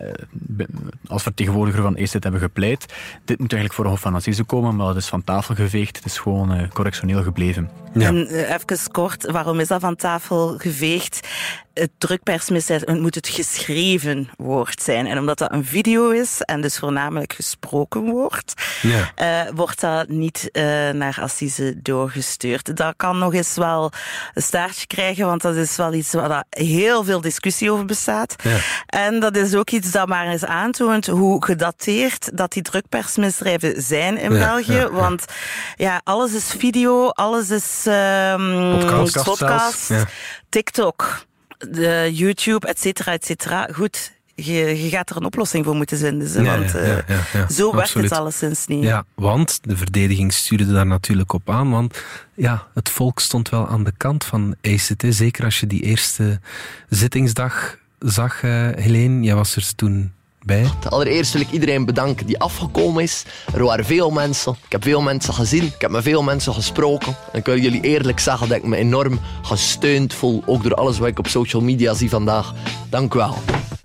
uh, 0.59 0.67
als 1.07 1.23
vertegenwoordiger 1.23 1.83
van 1.83 1.97
ECT 1.97 2.13
hebben 2.13 2.41
gepleit. 2.41 2.87
Dit 3.25 3.39
moet 3.39 3.53
eigenlijk 3.53 3.73
voor 3.73 3.85
een 3.85 3.91
hof 3.91 4.01
van 4.01 4.15
assise 4.15 4.45
komen, 4.45 4.77
maar 4.77 4.87
dat 4.87 4.97
is 4.97 5.07
van 5.07 5.25
tafel 5.25 5.55
geveegd. 5.55 5.97
Het 5.97 6.05
is 6.05 6.19
gewoon 6.19 6.57
uh, 6.57 6.69
correctioneel 6.69 7.23
gebleven. 7.23 7.71
Ja. 7.93 8.07
En 8.07 8.27
even 8.27 8.91
kort, 8.91 9.31
waarom 9.31 9.61
is 9.61 9.69
dat 9.69 9.81
van 9.81 9.97
tafel 9.97 10.55
geveegd? 10.59 11.29
Het 11.79 11.91
drukpersmisdrijf 11.99 12.87
moet 12.87 13.15
het 13.15 13.29
geschreven 13.29 14.31
woord 14.37 14.83
zijn. 14.83 15.07
En 15.07 15.19
omdat 15.19 15.39
dat 15.39 15.53
een 15.53 15.65
video 15.65 16.11
is 16.11 16.41
en 16.41 16.61
dus 16.61 16.79
voornamelijk 16.79 17.33
gesproken 17.33 18.05
woord, 18.05 18.53
ja. 18.83 19.13
uh, 19.47 19.51
wordt 19.55 19.81
dat 19.81 20.09
niet 20.09 20.49
uh, 20.53 20.63
naar 20.91 21.19
Assise 21.21 21.83
doorgestuurd. 21.83 22.77
Dat 22.77 22.95
kan 22.97 23.19
nog 23.19 23.35
eens 23.35 23.55
wel 23.55 23.93
een 24.35 24.43
staartje 24.43 24.87
krijgen, 24.87 25.27
want 25.27 25.43
dat 25.43 25.55
is 25.55 25.77
wel 25.77 25.93
iets 25.93 26.13
waar 26.13 26.45
heel 26.51 27.05
veel 27.05 27.21
discussie 27.21 27.71
over 27.71 27.85
bestaat. 27.85 28.35
Ja. 28.43 28.59
En 28.87 29.21
dat 29.21 29.37
is 29.37 29.55
ook 29.55 29.71
iets 29.71 29.91
dat 29.91 30.09
maar 30.09 30.27
eens 30.27 30.45
aantoont 30.45 31.07
hoe 31.07 31.45
gedateerd 31.45 32.37
dat 32.37 32.53
die 32.53 32.63
drukpersmisdrijven 32.63 33.83
zijn 33.83 34.19
in 34.19 34.33
ja, 34.33 34.39
België. 34.39 34.89
Want 34.91 35.25
ja, 35.77 36.01
alles 36.05 36.33
is 36.33 36.55
video, 36.59 37.09
alles 37.09 37.51
is 37.51 37.85
um, 37.87 38.79
podcast, 38.79 39.25
podcast 39.25 39.93
TikTok 40.49 41.25
de 41.59 42.11
YouTube, 42.13 42.67
et 42.67 42.81
cetera, 42.81 43.13
et 43.13 43.25
cetera. 43.25 43.69
Goed, 43.73 44.13
je, 44.35 44.83
je, 44.83 44.89
gaat 44.89 45.11
er 45.11 45.17
een 45.17 45.25
oplossing 45.25 45.65
voor 45.65 45.75
moeten 45.75 45.99
vinden. 45.99 46.45
Ja, 46.45 46.59
want 46.59 46.73
ja, 46.73 47.05
ja, 47.33 47.49
zo 47.49 47.75
werkt 47.75 47.95
het 47.95 48.13
alleszins 48.13 48.67
niet. 48.67 48.83
Ja, 48.83 49.05
want 49.15 49.59
de 49.63 49.77
verdediging 49.77 50.33
stuurde 50.33 50.73
daar 50.73 50.87
natuurlijk 50.87 51.33
op 51.33 51.51
aan. 51.51 51.71
Want 51.71 52.03
ja, 52.35 52.67
het 52.75 52.89
volk 52.89 53.21
stond 53.21 53.49
wel 53.49 53.69
aan 53.69 53.85
de 53.85 53.93
kant 53.97 54.25
van 54.25 54.55
ECT. 54.61 55.05
Zeker 55.09 55.45
als 55.45 55.61
je 55.61 55.67
die 55.67 55.83
eerste 55.83 56.41
zittingsdag 56.89 57.79
zag, 57.99 58.43
uh, 58.43 58.69
Helene. 58.75 59.23
Jij 59.23 59.35
was 59.35 59.57
er 59.57 59.75
toen 59.75 60.13
Allereerst 60.89 61.33
wil 61.33 61.41
ik 61.43 61.51
iedereen 61.51 61.85
bedanken 61.85 62.27
die 62.27 62.39
afgekomen 62.39 63.03
is. 63.03 63.25
Er 63.55 63.65
waren 63.65 63.85
veel 63.85 64.11
mensen. 64.11 64.53
Ik 64.65 64.73
heb 64.73 64.83
veel 64.83 65.01
mensen 65.01 65.35
gezien. 65.35 65.65
Ik 65.65 65.81
heb 65.81 65.91
met 65.91 66.03
veel 66.03 66.23
mensen 66.23 66.55
gesproken. 66.55 67.17
En 67.33 67.39
ik 67.39 67.47
wil 67.47 67.59
jullie 67.59 67.81
eerlijk 67.81 68.21
zeggen 68.21 68.49
dat 68.49 68.57
ik 68.57 68.65
me 68.65 68.77
enorm 68.77 69.21
gesteund 69.43 70.15
voel. 70.15 70.43
Ook 70.47 70.63
door 70.63 70.75
alles 70.75 70.99
wat 70.99 71.09
ik 71.09 71.19
op 71.19 71.27
social 71.27 71.63
media 71.63 71.95
zie 71.95 72.11
vandaag. 72.11 72.55
Dank 72.91 73.15
u 73.15 73.19
wel 73.19 73.37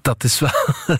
dat 0.01 0.23
is 0.23 0.39
wel 0.39 0.49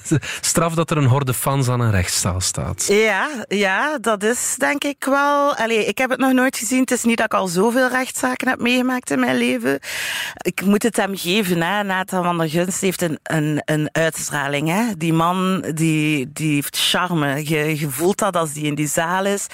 straf 0.41 0.73
dat 0.73 0.91
er 0.91 0.97
een 0.97 1.05
horde 1.05 1.33
fans 1.33 1.69
aan 1.69 1.79
een 1.79 1.91
rechtszaal 1.91 2.41
staat. 2.41 2.85
Ja, 2.87 3.45
ja, 3.47 3.97
dat 3.97 4.23
is 4.23 4.55
denk 4.57 4.83
ik 4.83 5.05
wel. 5.05 5.55
Allee, 5.55 5.85
ik 5.85 5.97
heb 5.97 6.09
het 6.09 6.19
nog 6.19 6.33
nooit 6.33 6.57
gezien. 6.57 6.79
Het 6.79 6.91
is 6.91 7.03
niet 7.03 7.17
dat 7.17 7.25
ik 7.25 7.33
al 7.33 7.47
zoveel 7.47 7.89
rechtszaken 7.89 8.47
heb 8.47 8.59
meegemaakt 8.59 9.11
in 9.11 9.19
mijn 9.19 9.37
leven. 9.37 9.79
Ik 10.37 10.61
moet 10.65 10.83
het 10.83 10.95
hem 10.95 11.17
geven. 11.17 11.61
Hè. 11.61 11.83
Nathan 11.83 12.23
van 12.23 12.37
der 12.37 12.49
Gunst 12.49 12.81
heeft 12.81 13.01
een, 13.01 13.19
een, 13.23 13.61
een 13.65 13.89
uitstraling. 13.91 14.67
Hè. 14.67 14.83
Die 14.97 15.13
man 15.13 15.65
die, 15.73 16.29
die 16.33 16.53
heeft 16.53 16.77
charme. 16.77 17.49
Je, 17.49 17.79
je 17.79 17.89
voelt 17.89 18.17
dat 18.17 18.35
als 18.35 18.53
die 18.53 18.63
in 18.63 18.75
die 18.75 18.87
zaal 18.87 19.25
is. 19.25 19.47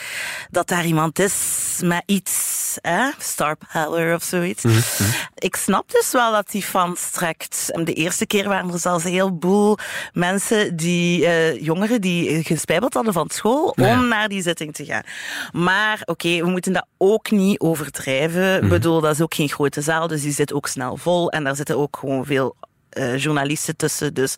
Dat 0.49 0.67
daar 0.67 0.85
iemand 0.85 1.19
is 1.19 1.35
met 1.83 2.03
iets. 2.05 2.77
Hè. 2.81 3.09
Star 3.17 3.57
power 3.73 4.15
of 4.15 4.23
zoiets. 4.23 4.63
Mhm, 4.63 4.75
mhm. 4.75 5.11
Ik 5.35 5.55
snap 5.55 5.91
dus 5.91 6.11
wel 6.11 6.31
dat 6.31 6.49
die 6.51 6.63
fans 6.63 7.09
trekt. 7.09 7.69
De 7.73 7.93
eerste 7.93 8.25
keer 8.25 8.47
waren 8.47 8.73
er 8.73 8.79
zelfs 8.79 9.03
heel 9.03 9.36
heleboel 9.41 9.77
mensen, 10.13 10.75
die, 10.75 11.21
uh, 11.21 11.61
jongeren 11.61 12.01
die 12.01 12.43
gespijbeld 12.43 12.93
hadden 12.93 13.13
van 13.13 13.29
school 13.29 13.75
om 13.75 14.07
naar 14.07 14.27
die 14.27 14.41
zitting 14.41 14.73
te 14.73 14.85
gaan. 14.85 15.03
Maar 15.51 16.01
oké, 16.05 16.37
we 16.37 16.49
moeten 16.49 16.73
dat 16.73 16.85
ook 16.97 17.31
niet 17.31 17.59
overdrijven. 17.59 18.55
Ik 18.55 18.61
mhm. 18.61 18.69
bedoel, 18.69 19.01
dat 19.01 19.13
is 19.13 19.21
ook 19.21 19.33
geen 19.33 19.49
grote 19.49 19.81
zaal, 19.81 20.07
dus 20.07 20.21
die 20.21 20.31
zit 20.31 20.53
ook 20.53 20.67
snel 20.67 20.97
vol. 20.97 21.31
En 21.31 21.43
daar 21.43 21.55
zitten 21.55 21.77
ook 21.77 21.97
gewoon 21.99 22.25
veel 22.25 22.55
uh, 22.93 23.17
journalisten 23.17 23.75
tussen. 23.75 24.13
Dus 24.13 24.35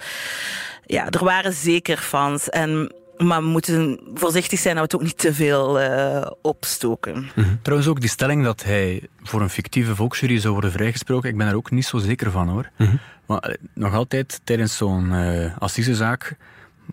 ja, 0.85 1.09
er 1.09 1.23
waren 1.23 1.53
zeker 1.53 1.97
fans. 1.97 2.49
En 2.49 2.91
maar 3.19 3.41
we 3.41 3.47
moeten 3.47 3.99
voorzichtig 4.13 4.59
zijn 4.59 4.75
dat 4.75 4.83
we 4.83 4.91
het 4.91 5.01
ook 5.01 5.07
niet 5.07 5.17
te 5.17 5.33
veel 5.33 5.81
uh, 5.81 6.25
opstoken. 6.41 7.29
Mhm. 7.35 7.55
Trouwens 7.61 7.89
ook 7.89 7.99
die 7.99 8.09
stelling 8.09 8.43
dat 8.43 8.63
hij 8.63 9.07
voor 9.23 9.41
een 9.41 9.49
fictieve 9.49 9.95
volksjury 9.95 10.39
zou 10.39 10.53
worden 10.53 10.71
vrijgesproken, 10.71 11.29
ik 11.29 11.37
ben 11.37 11.47
er 11.47 11.55
ook 11.55 11.71
niet 11.71 11.85
zo 11.85 11.97
zeker 11.97 12.31
van 12.31 12.47
hoor. 12.47 12.69
Mhm. 12.77 12.95
Maar 13.29 13.39
eh, 13.39 13.55
nog 13.73 13.93
altijd 13.93 14.41
tijdens 14.43 14.77
zo'n 14.77 15.11
uh, 15.11 15.57
assisezaak 15.57 16.35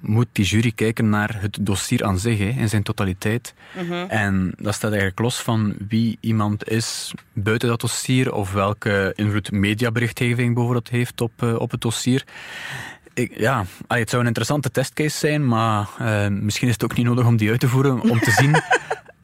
moet 0.00 0.26
die 0.32 0.44
jury 0.44 0.72
kijken 0.74 1.08
naar 1.08 1.40
het 1.40 1.58
dossier 1.60 2.04
aan 2.04 2.18
zich, 2.18 2.38
hè, 2.38 2.48
in 2.48 2.68
zijn 2.68 2.82
totaliteit. 2.82 3.54
Mhm. 3.76 3.92
En 3.92 4.52
dat 4.56 4.74
staat 4.74 4.90
eigenlijk 4.90 5.20
los 5.20 5.40
van 5.40 5.74
wie 5.88 6.18
iemand 6.20 6.68
is 6.68 7.14
buiten 7.32 7.68
dat 7.68 7.80
dossier 7.80 8.32
of 8.32 8.52
welke 8.52 9.12
invloed 9.14 9.50
mediaberichtgeving 9.50 10.54
bijvoorbeeld 10.54 10.88
heeft 10.88 11.20
op, 11.20 11.42
op 11.42 11.70
het 11.70 11.80
dossier. 11.80 12.24
Ik, 13.14 13.38
ja, 13.38 13.64
het 13.88 14.10
zou 14.10 14.22
een 14.22 14.28
interessante 14.28 14.70
testcase 14.70 15.18
zijn, 15.18 15.48
maar 15.48 15.88
uh, 16.00 16.26
misschien 16.28 16.68
is 16.68 16.74
het 16.74 16.84
ook 16.84 16.96
niet 16.96 17.06
nodig 17.06 17.26
om 17.26 17.36
die 17.36 17.50
uit 17.50 17.60
te 17.60 17.68
voeren 17.68 18.00
om 18.00 18.20
te 18.20 18.30
zien 18.40 18.62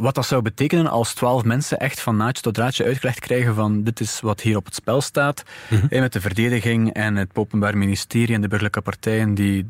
wat 0.02 0.14
dat 0.14 0.26
zou 0.26 0.42
betekenen 0.42 0.86
als 0.86 1.14
twaalf 1.14 1.44
mensen 1.44 1.78
echt 1.78 2.00
van 2.00 2.16
naadje 2.16 2.42
tot 2.42 2.54
draadje 2.54 2.84
uitgelegd 2.84 3.20
krijgen 3.20 3.54
van 3.54 3.82
dit 3.82 4.00
is 4.00 4.20
wat 4.20 4.40
hier 4.40 4.56
op 4.56 4.64
het 4.64 4.74
spel 4.74 5.00
staat. 5.00 5.42
Mm 5.68 6.00
Met 6.00 6.12
de 6.12 6.20
verdediging 6.20 6.92
en 6.92 7.16
het 7.16 7.28
Openbaar 7.34 7.78
Ministerie 7.78 8.34
en 8.34 8.40
de 8.40 8.48
burgerlijke 8.48 8.80
partijen 8.80 9.34
die 9.34 9.66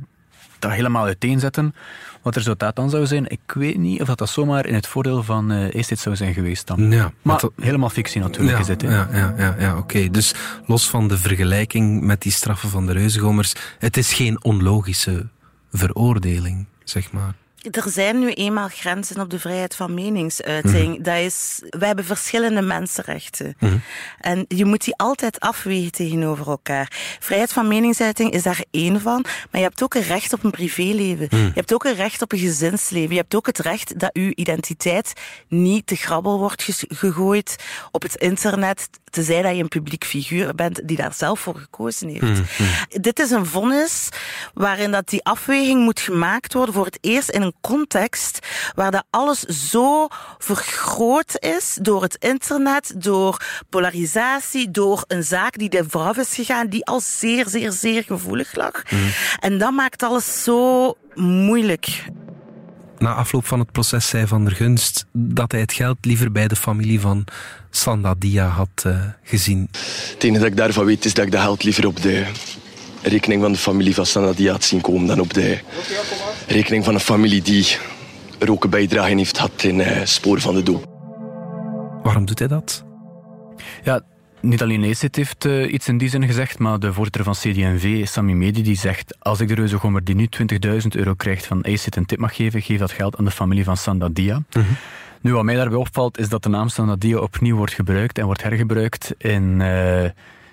dat 0.58 0.70
helemaal 0.70 1.04
uiteenzetten. 1.04 1.74
Wat 2.12 2.34
het 2.34 2.36
resultaat 2.36 2.76
dan 2.76 2.90
zou 2.90 3.06
zijn, 3.06 3.30
ik 3.30 3.40
weet 3.54 3.78
niet 3.78 4.00
of 4.00 4.06
dat, 4.06 4.18
dat 4.18 4.28
zomaar 4.28 4.66
in 4.66 4.74
het 4.74 4.86
voordeel 4.86 5.22
van 5.22 5.52
uh, 5.52 5.82
zou 5.82 6.16
zijn 6.16 6.34
geweest 6.34 6.66
dan. 6.66 6.90
Ja, 6.90 7.12
maar 7.22 7.42
helemaal 7.60 7.88
fictie 7.88 8.20
natuurlijk 8.20 8.56
ja, 8.56 8.62
is 8.62 8.68
het. 8.68 8.82
Ja, 8.82 9.08
ja, 9.12 9.34
ja, 9.36 9.56
ja 9.58 9.76
oké. 9.76 10.10
Dus 10.10 10.34
los 10.66 10.88
van 10.88 11.08
de 11.08 11.18
vergelijking 11.18 12.02
met 12.02 12.22
die 12.22 12.32
straffen 12.32 12.68
van 12.68 12.86
de 12.86 12.92
reuzengommers, 12.92 13.54
het 13.78 13.96
is 13.96 14.12
geen 14.12 14.44
onlogische 14.44 15.28
veroordeling, 15.72 16.66
zeg 16.84 17.12
maar. 17.12 17.34
Er 17.70 17.90
zijn 17.90 18.18
nu 18.18 18.32
eenmaal 18.32 18.68
grenzen 18.68 19.20
op 19.20 19.30
de 19.30 19.38
vrijheid 19.38 19.74
van 19.74 19.94
meningsuiting. 19.94 20.92
Mhm. 20.94 21.02
Dat 21.02 21.16
is, 21.16 21.62
wij 21.68 21.86
hebben 21.86 22.04
verschillende 22.04 22.62
mensenrechten. 22.62 23.56
Mhm. 23.58 23.76
En 24.20 24.44
je 24.48 24.64
moet 24.64 24.84
die 24.84 24.96
altijd 24.96 25.40
afwegen 25.40 25.92
tegenover 25.92 26.48
elkaar. 26.48 27.16
Vrijheid 27.20 27.52
van 27.52 27.68
meningsuiting 27.68 28.30
is 28.30 28.42
daar 28.42 28.64
één 28.70 29.00
van. 29.00 29.20
Maar 29.22 29.60
je 29.60 29.66
hebt 29.66 29.82
ook 29.82 29.94
een 29.94 30.02
recht 30.02 30.32
op 30.32 30.44
een 30.44 30.50
privéleven. 30.50 31.26
Mhm. 31.30 31.44
Je 31.44 31.52
hebt 31.54 31.74
ook 31.74 31.84
een 31.84 31.94
recht 31.94 32.22
op 32.22 32.32
een 32.32 32.38
gezinsleven. 32.38 33.14
Je 33.14 33.20
hebt 33.20 33.34
ook 33.34 33.46
het 33.46 33.58
recht 33.58 33.98
dat 33.98 34.12
uw 34.12 34.32
identiteit 34.34 35.12
niet 35.48 35.86
te 35.86 35.96
grabbel 35.96 36.38
wordt 36.38 36.84
gegooid 36.88 37.56
op 37.90 38.02
het 38.02 38.16
internet. 38.16 38.88
Tenzij 39.12 39.42
dat 39.42 39.56
je 39.56 39.62
een 39.62 39.68
publiek 39.68 40.04
figuur 40.04 40.54
bent 40.54 40.80
die 40.84 40.96
daar 40.96 41.14
zelf 41.14 41.40
voor 41.40 41.56
gekozen 41.56 42.08
heeft. 42.08 42.40
Dit 43.02 43.18
is 43.18 43.30
een 43.30 43.46
vonnis 43.46 44.08
waarin 44.54 44.90
dat 44.90 45.08
die 45.08 45.24
afweging 45.24 45.80
moet 45.84 46.00
gemaakt 46.00 46.52
worden 46.52 46.74
voor 46.74 46.84
het 46.84 46.98
eerst 47.00 47.28
in 47.28 47.42
een 47.42 47.54
context 47.60 48.46
waar 48.74 48.90
dat 48.90 49.04
alles 49.10 49.40
zo 49.40 50.08
vergroot 50.38 51.36
is 51.38 51.78
door 51.82 52.02
het 52.02 52.16
internet, 52.18 52.92
door 52.96 53.44
polarisatie, 53.68 54.70
door 54.70 55.04
een 55.06 55.24
zaak 55.24 55.58
die 55.58 55.70
er 55.70 55.84
vooraf 55.88 56.16
is 56.16 56.34
gegaan, 56.34 56.68
die 56.68 56.86
al 56.86 57.00
zeer, 57.00 57.48
zeer, 57.48 57.72
zeer 57.72 58.02
gevoelig 58.02 58.54
lag. 58.54 58.82
Mm. 58.90 59.10
En 59.40 59.58
dat 59.58 59.72
maakt 59.72 60.02
alles 60.02 60.42
zo 60.42 60.94
moeilijk. 61.14 62.04
Na 63.02 63.14
afloop 63.14 63.46
van 63.46 63.58
het 63.58 63.72
proces 63.72 64.08
zei 64.08 64.26
Van 64.26 64.44
der 64.44 64.54
Gunst 64.54 65.06
dat 65.12 65.52
hij 65.52 65.60
het 65.60 65.72
geld 65.72 65.96
liever 66.00 66.32
bij 66.32 66.48
de 66.48 66.56
familie 66.56 67.00
van 67.00 67.24
Sandadia 67.70 68.46
had 68.46 68.84
uh, 68.86 69.04
gezien. 69.22 69.68
Het 70.12 70.24
enige 70.24 70.38
dat 70.38 70.50
ik 70.50 70.56
daarvan 70.56 70.84
weet 70.84 71.04
is 71.04 71.14
dat 71.14 71.24
ik 71.24 71.32
dat 71.32 71.40
geld 71.40 71.64
liever 71.64 71.86
op 71.86 72.02
de 72.02 72.26
rekening 73.02 73.42
van 73.42 73.52
de 73.52 73.58
familie 73.58 73.94
van 73.94 74.06
Sandadia 74.06 74.52
had 74.52 74.64
zien 74.64 74.80
komen 74.80 75.06
dan 75.06 75.20
op 75.20 75.34
de 75.34 75.58
rekening 76.46 76.84
van 76.84 76.94
een 76.94 77.00
familie 77.00 77.42
die 77.42 77.76
er 78.38 78.50
ook 78.50 78.64
een 78.64 78.70
bijdrage 78.70 79.14
heeft 79.14 79.36
gehad 79.36 79.62
in 79.62 79.78
uh, 79.78 80.00
spoor 80.04 80.40
van 80.40 80.54
de 80.54 80.62
doel. 80.62 80.82
Waarom 82.02 82.24
doet 82.24 82.38
hij 82.38 82.48
dat? 82.48 82.84
Ja, 83.84 84.00
Niet 84.42 84.62
alleen 84.62 84.84
ECIT 84.84 85.16
heeft 85.16 85.44
uh, 85.44 85.72
iets 85.72 85.88
in 85.88 85.98
die 85.98 86.08
zin 86.08 86.26
gezegd, 86.26 86.58
maar 86.58 86.78
de 86.78 86.92
voorzitter 86.92 87.24
van 87.24 87.32
CD&V, 87.32 88.06
Sami 88.06 88.34
Medi, 88.34 88.62
die 88.62 88.76
zegt 88.76 89.16
als 89.18 89.40
ik 89.40 89.48
de 89.48 89.54
reuzegommer 89.54 90.04
die 90.04 90.14
nu 90.14 90.28
20.000 90.64 90.88
euro 90.88 91.14
krijgt 91.14 91.46
van 91.46 91.62
ECIT 91.62 91.96
een 91.96 92.06
tip 92.06 92.18
mag 92.18 92.36
geven, 92.36 92.62
geef 92.62 92.78
dat 92.78 92.92
geld 92.92 93.16
aan 93.18 93.24
de 93.24 93.30
familie 93.30 93.64
van 93.64 93.76
Sandadia. 93.76 94.42
Mm 94.52 94.64
Nu, 95.20 95.32
wat 95.32 95.44
mij 95.44 95.54
daarbij 95.54 95.78
opvalt, 95.78 96.18
is 96.18 96.28
dat 96.28 96.42
de 96.42 96.48
naam 96.48 96.68
Sandadia 96.68 97.18
opnieuw 97.18 97.56
wordt 97.56 97.72
gebruikt 97.72 98.18
en 98.18 98.24
wordt 98.24 98.42
hergebruikt 98.42 99.14
in... 99.18 99.60
Uh, 99.60 100.04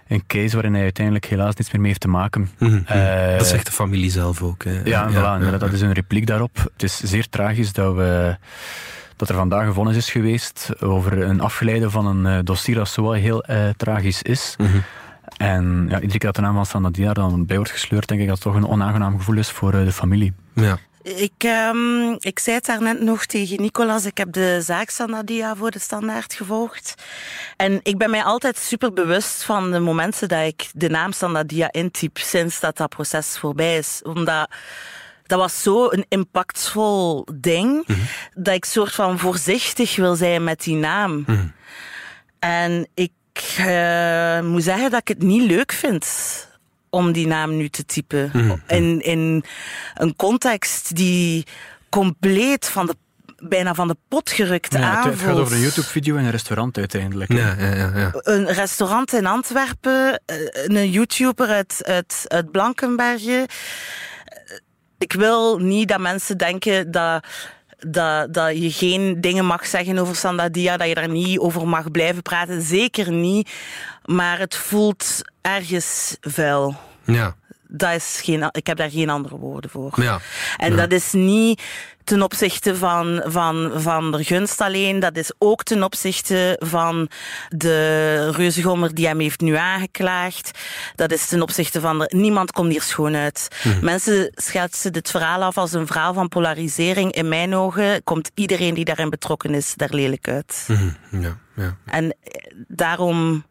een 0.10 0.24
case 0.28 0.54
waarin 0.54 0.74
hij 0.74 0.84
uiteindelijk 0.84 1.26
helaas 1.26 1.56
niets 1.56 1.72
meer 1.72 1.82
mee 1.82 1.90
heeft 1.90 2.02
te 2.02 2.08
maken. 2.08 2.50
Mm 2.58 2.68
-hmm. 2.68 2.98
uh, 2.98 3.38
dat 3.38 3.48
zegt 3.48 3.66
de 3.66 3.72
familie 3.72 4.12
zelf 4.12 4.42
ook. 4.42 4.64
Hè. 4.64 4.82
Ja, 4.84 5.08
ja, 5.08 5.40
voilà, 5.42 5.58
dat 5.58 5.74
is 5.74 5.82
een 5.82 5.94
repliek 5.94 6.28
daarop. 6.28 6.58
Het 6.58 6.84
is 6.84 7.00
zeer 7.00 7.30
tragisch 7.30 7.74
dat 7.74 7.96
we 7.96 8.38
dat 9.20 9.30
er 9.30 9.36
vandaag 9.36 9.68
een 9.68 9.74
vonnis 9.74 9.96
is 9.96 10.12
geweest 10.12 10.70
over 10.80 11.22
een 11.22 11.42
afgeleide 11.42 11.90
van 11.90 12.06
een 12.06 12.38
uh, 12.38 12.40
dossier 12.44 12.76
dat 12.76 12.90
zo 12.90 13.12
heel 13.12 13.44
uh, 13.50 13.70
tragisch 13.78 14.22
is. 14.22 14.56
Mm 14.58 14.66
-hmm. 14.66 14.84
En 15.38 15.86
ja, 15.90 15.96
iedere 15.96 16.20
keer 16.20 16.20
dat 16.20 16.36
de 16.36 16.42
naam 16.42 16.56
van 16.56 16.66
Sandadia 16.66 17.14
dan 17.14 17.46
bij 17.46 17.56
wordt 17.56 17.72
gesleurd, 17.72 18.08
denk 18.08 18.22
ik 18.22 18.28
dat 18.28 18.36
het 18.36 18.46
toch 18.46 18.56
een 18.56 18.68
onaangenaam 18.68 19.18
gevoel 19.18 19.38
is 19.38 19.50
voor 19.50 19.74
uh, 19.74 19.86
de 19.86 19.92
familie. 19.92 20.34
Ja. 20.54 20.78
Ik, 21.04 21.44
um, 21.74 22.16
ik 22.20 22.40
zei 22.40 22.56
het 22.56 22.66
daarnet 22.66 23.02
nog 23.02 23.26
tegen 23.26 23.62
Nicolas. 23.62 24.06
Ik 24.06 24.18
heb 24.18 24.32
de 24.32 24.62
zaak 24.62 24.90
Sanadia 24.90 25.56
voor 25.56 25.72
de 25.72 25.80
standaard 25.80 26.34
gevolgd. 26.34 26.94
En 27.56 27.80
ik 27.84 27.98
ben 27.98 28.10
mij 28.10 28.24
altijd 28.24 28.58
super 28.58 28.94
bewust 28.94 29.44
van 29.44 29.72
de 29.72 29.80
momenten 29.80 30.28
dat 30.28 30.46
ik 30.46 30.70
de 30.74 30.90
naam 30.90 31.12
Sanadia 31.12 31.72
intyp 31.72 32.18
sinds 32.18 32.60
dat 32.60 32.78
dat 32.78 32.90
proces 32.90 33.38
voorbij 33.38 33.78
is. 33.78 34.00
Omdat 34.04 34.50
dat 35.30 35.40
was 35.40 35.62
zo 35.62 35.92
een 35.92 36.06
impactvol 36.08 37.28
ding 37.34 37.70
mm 37.70 37.96
-hmm. 37.96 38.08
dat 38.44 38.54
ik 38.54 38.66
soort 38.66 38.94
van 38.94 39.20
voorzichtig 39.20 39.96
wil 39.96 40.16
zijn 40.16 40.44
met 40.44 40.64
die 40.64 40.76
naam. 40.76 41.12
Mm 41.12 41.26
-hmm. 41.26 41.54
En 42.40 42.88
ik 42.94 43.12
uh, 43.60 44.42
moet 44.42 44.64
zeggen 44.64 44.92
dat 44.92 45.00
ik 45.00 45.08
het 45.08 45.24
niet 45.24 45.50
leuk 45.50 45.72
vind 45.72 46.08
om 46.90 47.12
die 47.12 47.28
naam 47.28 47.58
nu 47.58 47.70
te 47.70 47.86
typen. 47.86 48.30
Mm 48.34 48.50
-hmm. 48.50 48.62
in, 48.68 49.02
in 49.02 49.44
een 49.94 50.16
context 50.16 50.96
die 50.96 51.46
compleet 51.90 52.70
van 52.70 52.86
de 52.86 52.96
bijna 53.42 53.74
van 53.74 53.88
de 53.88 53.98
pot 54.08 54.30
gerukt 54.30 54.74
ja, 54.74 54.80
aanvoelt. 54.80 55.14
Het 55.14 55.24
gaat 55.24 55.38
over 55.38 55.54
een 55.54 55.62
YouTube-video 55.62 56.16
en 56.16 56.24
een 56.24 56.32
restaurant 56.32 56.78
uiteindelijk. 56.78 57.34
Ja, 57.34 57.56
ja, 57.60 57.76
ja, 57.76 57.92
ja, 57.96 58.12
Een 58.14 58.46
restaurant 58.46 59.14
in 59.14 59.26
Antwerpen, 59.26 60.22
een 60.66 60.90
YouTuber 60.90 61.48
uit, 61.48 61.82
uit, 61.86 62.24
uit 62.28 62.52
Blankenberge. 62.52 63.48
Ik 65.00 65.14
wil 65.14 65.58
niet 65.58 65.88
dat 65.88 66.00
mensen 66.00 66.38
denken 66.38 66.92
dat 66.92 67.26
dat, 67.80 68.34
dat 68.34 68.58
je 68.58 68.72
geen 68.72 69.22
dingen 69.22 69.46
mag 69.46 69.66
zeggen 69.66 69.98
over 69.98 70.16
Sandadia, 70.16 70.78
dat 70.78 70.88
je 70.88 70.94
daar 70.96 71.10
niet 71.10 71.40
over 71.40 71.68
mag 71.68 71.92
blijven 71.92 72.22
praten. 72.22 72.62
Zeker 72.62 73.12
niet. 73.12 73.52
Maar 74.06 74.40
het 74.40 74.56
voelt 74.56 75.22
ergens 75.42 76.18
vuil. 76.22 76.76
Ja. 77.04 77.36
Dat 77.72 77.94
is 77.94 78.20
geen, 78.24 78.50
ik 78.52 78.68
heb 78.68 78.78
daar 78.78 78.90
geen 78.90 79.10
andere 79.10 79.38
woorden 79.38 79.70
voor. 79.70 80.02
Ja. 80.02 80.20
En 80.58 80.72
ja. 80.72 80.76
dat 80.76 80.92
is 80.92 81.12
niet 81.12 81.62
ten 82.04 82.22
opzichte 82.22 82.76
van, 82.76 83.22
van, 83.26 83.72
van 83.76 84.12
de 84.12 84.24
gunst 84.24 84.62
alleen. 84.62 85.00
Dat 85.00 85.18
is 85.18 85.32
ook 85.38 85.64
ten 85.64 85.84
opzichte 85.84 86.56
van 86.60 87.10
de 87.50 88.32
reuzegommer 88.32 88.94
die 88.96 89.08
hem 89.08 89.20
heeft 89.20 89.40
nu 89.40 89.56
aangeklaagd. 89.56 90.60
Dat 90.96 91.12
is 91.12 91.28
ten 91.28 91.42
opzichte 91.42 91.82
van... 91.82 92.00
De, 92.00 92.12
niemand 92.16 92.52
komt 92.52 92.72
hier 92.72 92.82
schoon 92.82 93.16
uit. 93.16 93.48
Mm. 93.64 93.78
Mensen 93.82 94.32
schetsen 94.36 94.94
dit 94.94 95.10
verhaal 95.10 95.44
af 95.44 95.58
als 95.58 95.74
een 95.74 95.88
verhaal 95.88 96.14
van 96.14 96.28
polarisering. 96.28 97.12
In 97.12 97.28
mijn 97.28 97.56
ogen 97.56 98.04
komt 98.04 98.32
iedereen 98.34 98.74
die 98.74 98.86
daarin 98.86 99.10
betrokken 99.10 99.54
is 99.54 99.74
daar 99.76 99.94
lelijk 99.94 100.28
uit. 100.28 100.68
Mm. 100.68 100.98
Ja, 101.22 101.38
ja. 101.56 101.78
En 101.86 102.16
daarom 102.68 103.44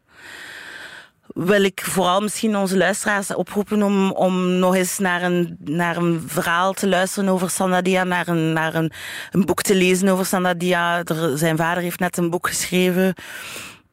wil 1.34 1.62
ik 1.62 1.84
vooral 1.84 2.20
misschien 2.20 2.56
onze 2.56 2.76
luisteraars 2.76 3.34
oproepen 3.34 3.82
om, 3.82 4.10
om 4.10 4.58
nog 4.58 4.74
eens 4.74 4.98
naar 4.98 5.22
een, 5.22 5.56
naar 5.64 5.96
een 5.96 6.22
verhaal 6.26 6.72
te 6.72 6.88
luisteren 6.88 7.28
over 7.28 7.50
Sandadia, 7.50 8.04
naar, 8.04 8.28
een, 8.28 8.52
naar 8.52 8.74
een, 8.74 8.92
een 9.30 9.44
boek 9.44 9.62
te 9.62 9.74
lezen 9.74 10.08
over 10.08 10.26
Sandadia. 10.26 11.04
Er, 11.04 11.38
zijn 11.38 11.56
vader 11.56 11.82
heeft 11.82 11.98
net 11.98 12.16
een 12.16 12.30
boek 12.30 12.48
geschreven 12.48 13.14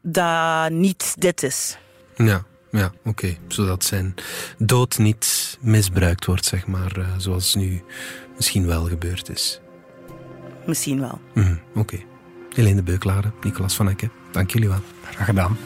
dat 0.02 0.72
niet 0.72 1.14
dit 1.18 1.44
is. 1.44 1.78
Ja, 2.16 2.44
ja 2.72 2.86
oké. 2.86 3.10
Okay. 3.10 3.40
Zodat 3.48 3.84
zijn 3.84 4.14
dood 4.58 4.98
niet 4.98 5.58
misbruikt 5.62 6.26
wordt, 6.26 6.46
zeg 6.46 6.68
maar, 6.68 6.98
uh, 6.98 7.08
zoals 7.18 7.56
nu 7.56 7.84
misschien 8.36 8.66
wel 8.66 8.86
gebeurd 8.86 9.30
is. 9.30 9.60
Misschien 10.66 11.00
wel. 11.00 11.20
Mm, 11.34 11.60
oké. 11.70 11.80
Okay. 11.80 12.06
Helene 12.54 12.84
Beuklaren, 12.84 13.34
Nicolas 13.42 13.76
van 13.76 13.90
Ecken, 13.90 14.12
dank 14.32 14.52
jullie 14.52 14.70
wel. 14.70 14.82
Graag 15.12 15.26
gedaan. 15.26 15.58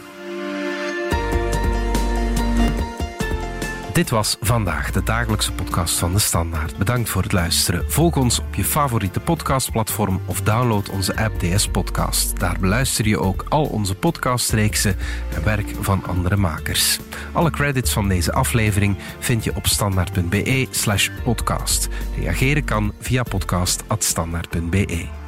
Dit 3.99 4.09
was 4.09 4.37
vandaag 4.41 4.91
de 4.91 5.03
dagelijkse 5.03 5.51
podcast 5.51 5.97
van 5.97 6.13
de 6.13 6.19
Standaard. 6.19 6.77
Bedankt 6.77 7.09
voor 7.09 7.21
het 7.21 7.31
luisteren. 7.31 7.91
Volg 7.91 8.17
ons 8.17 8.39
op 8.39 8.55
je 8.55 8.63
favoriete 8.63 9.19
podcastplatform 9.19 10.21
of 10.25 10.41
download 10.41 10.89
onze 10.89 11.15
app 11.15 11.39
DS 11.39 11.67
Podcast. 11.67 12.39
Daar 12.39 12.59
beluister 12.59 13.07
je 13.07 13.19
ook 13.19 13.45
al 13.49 13.65
onze 13.65 13.95
podcastreeksen 13.95 14.95
en 15.35 15.43
werk 15.43 15.75
van 15.79 16.05
andere 16.05 16.35
makers. 16.35 16.99
Alle 17.31 17.49
credits 17.49 17.93
van 17.93 18.07
deze 18.07 18.33
aflevering 18.33 18.97
vind 19.19 19.43
je 19.43 19.55
op 19.55 19.67
standaard.be/podcast. 19.67 21.87
Reageren 22.17 22.63
kan 22.63 22.93
via 22.99 23.23
podcast@standaard.be. 23.23 25.18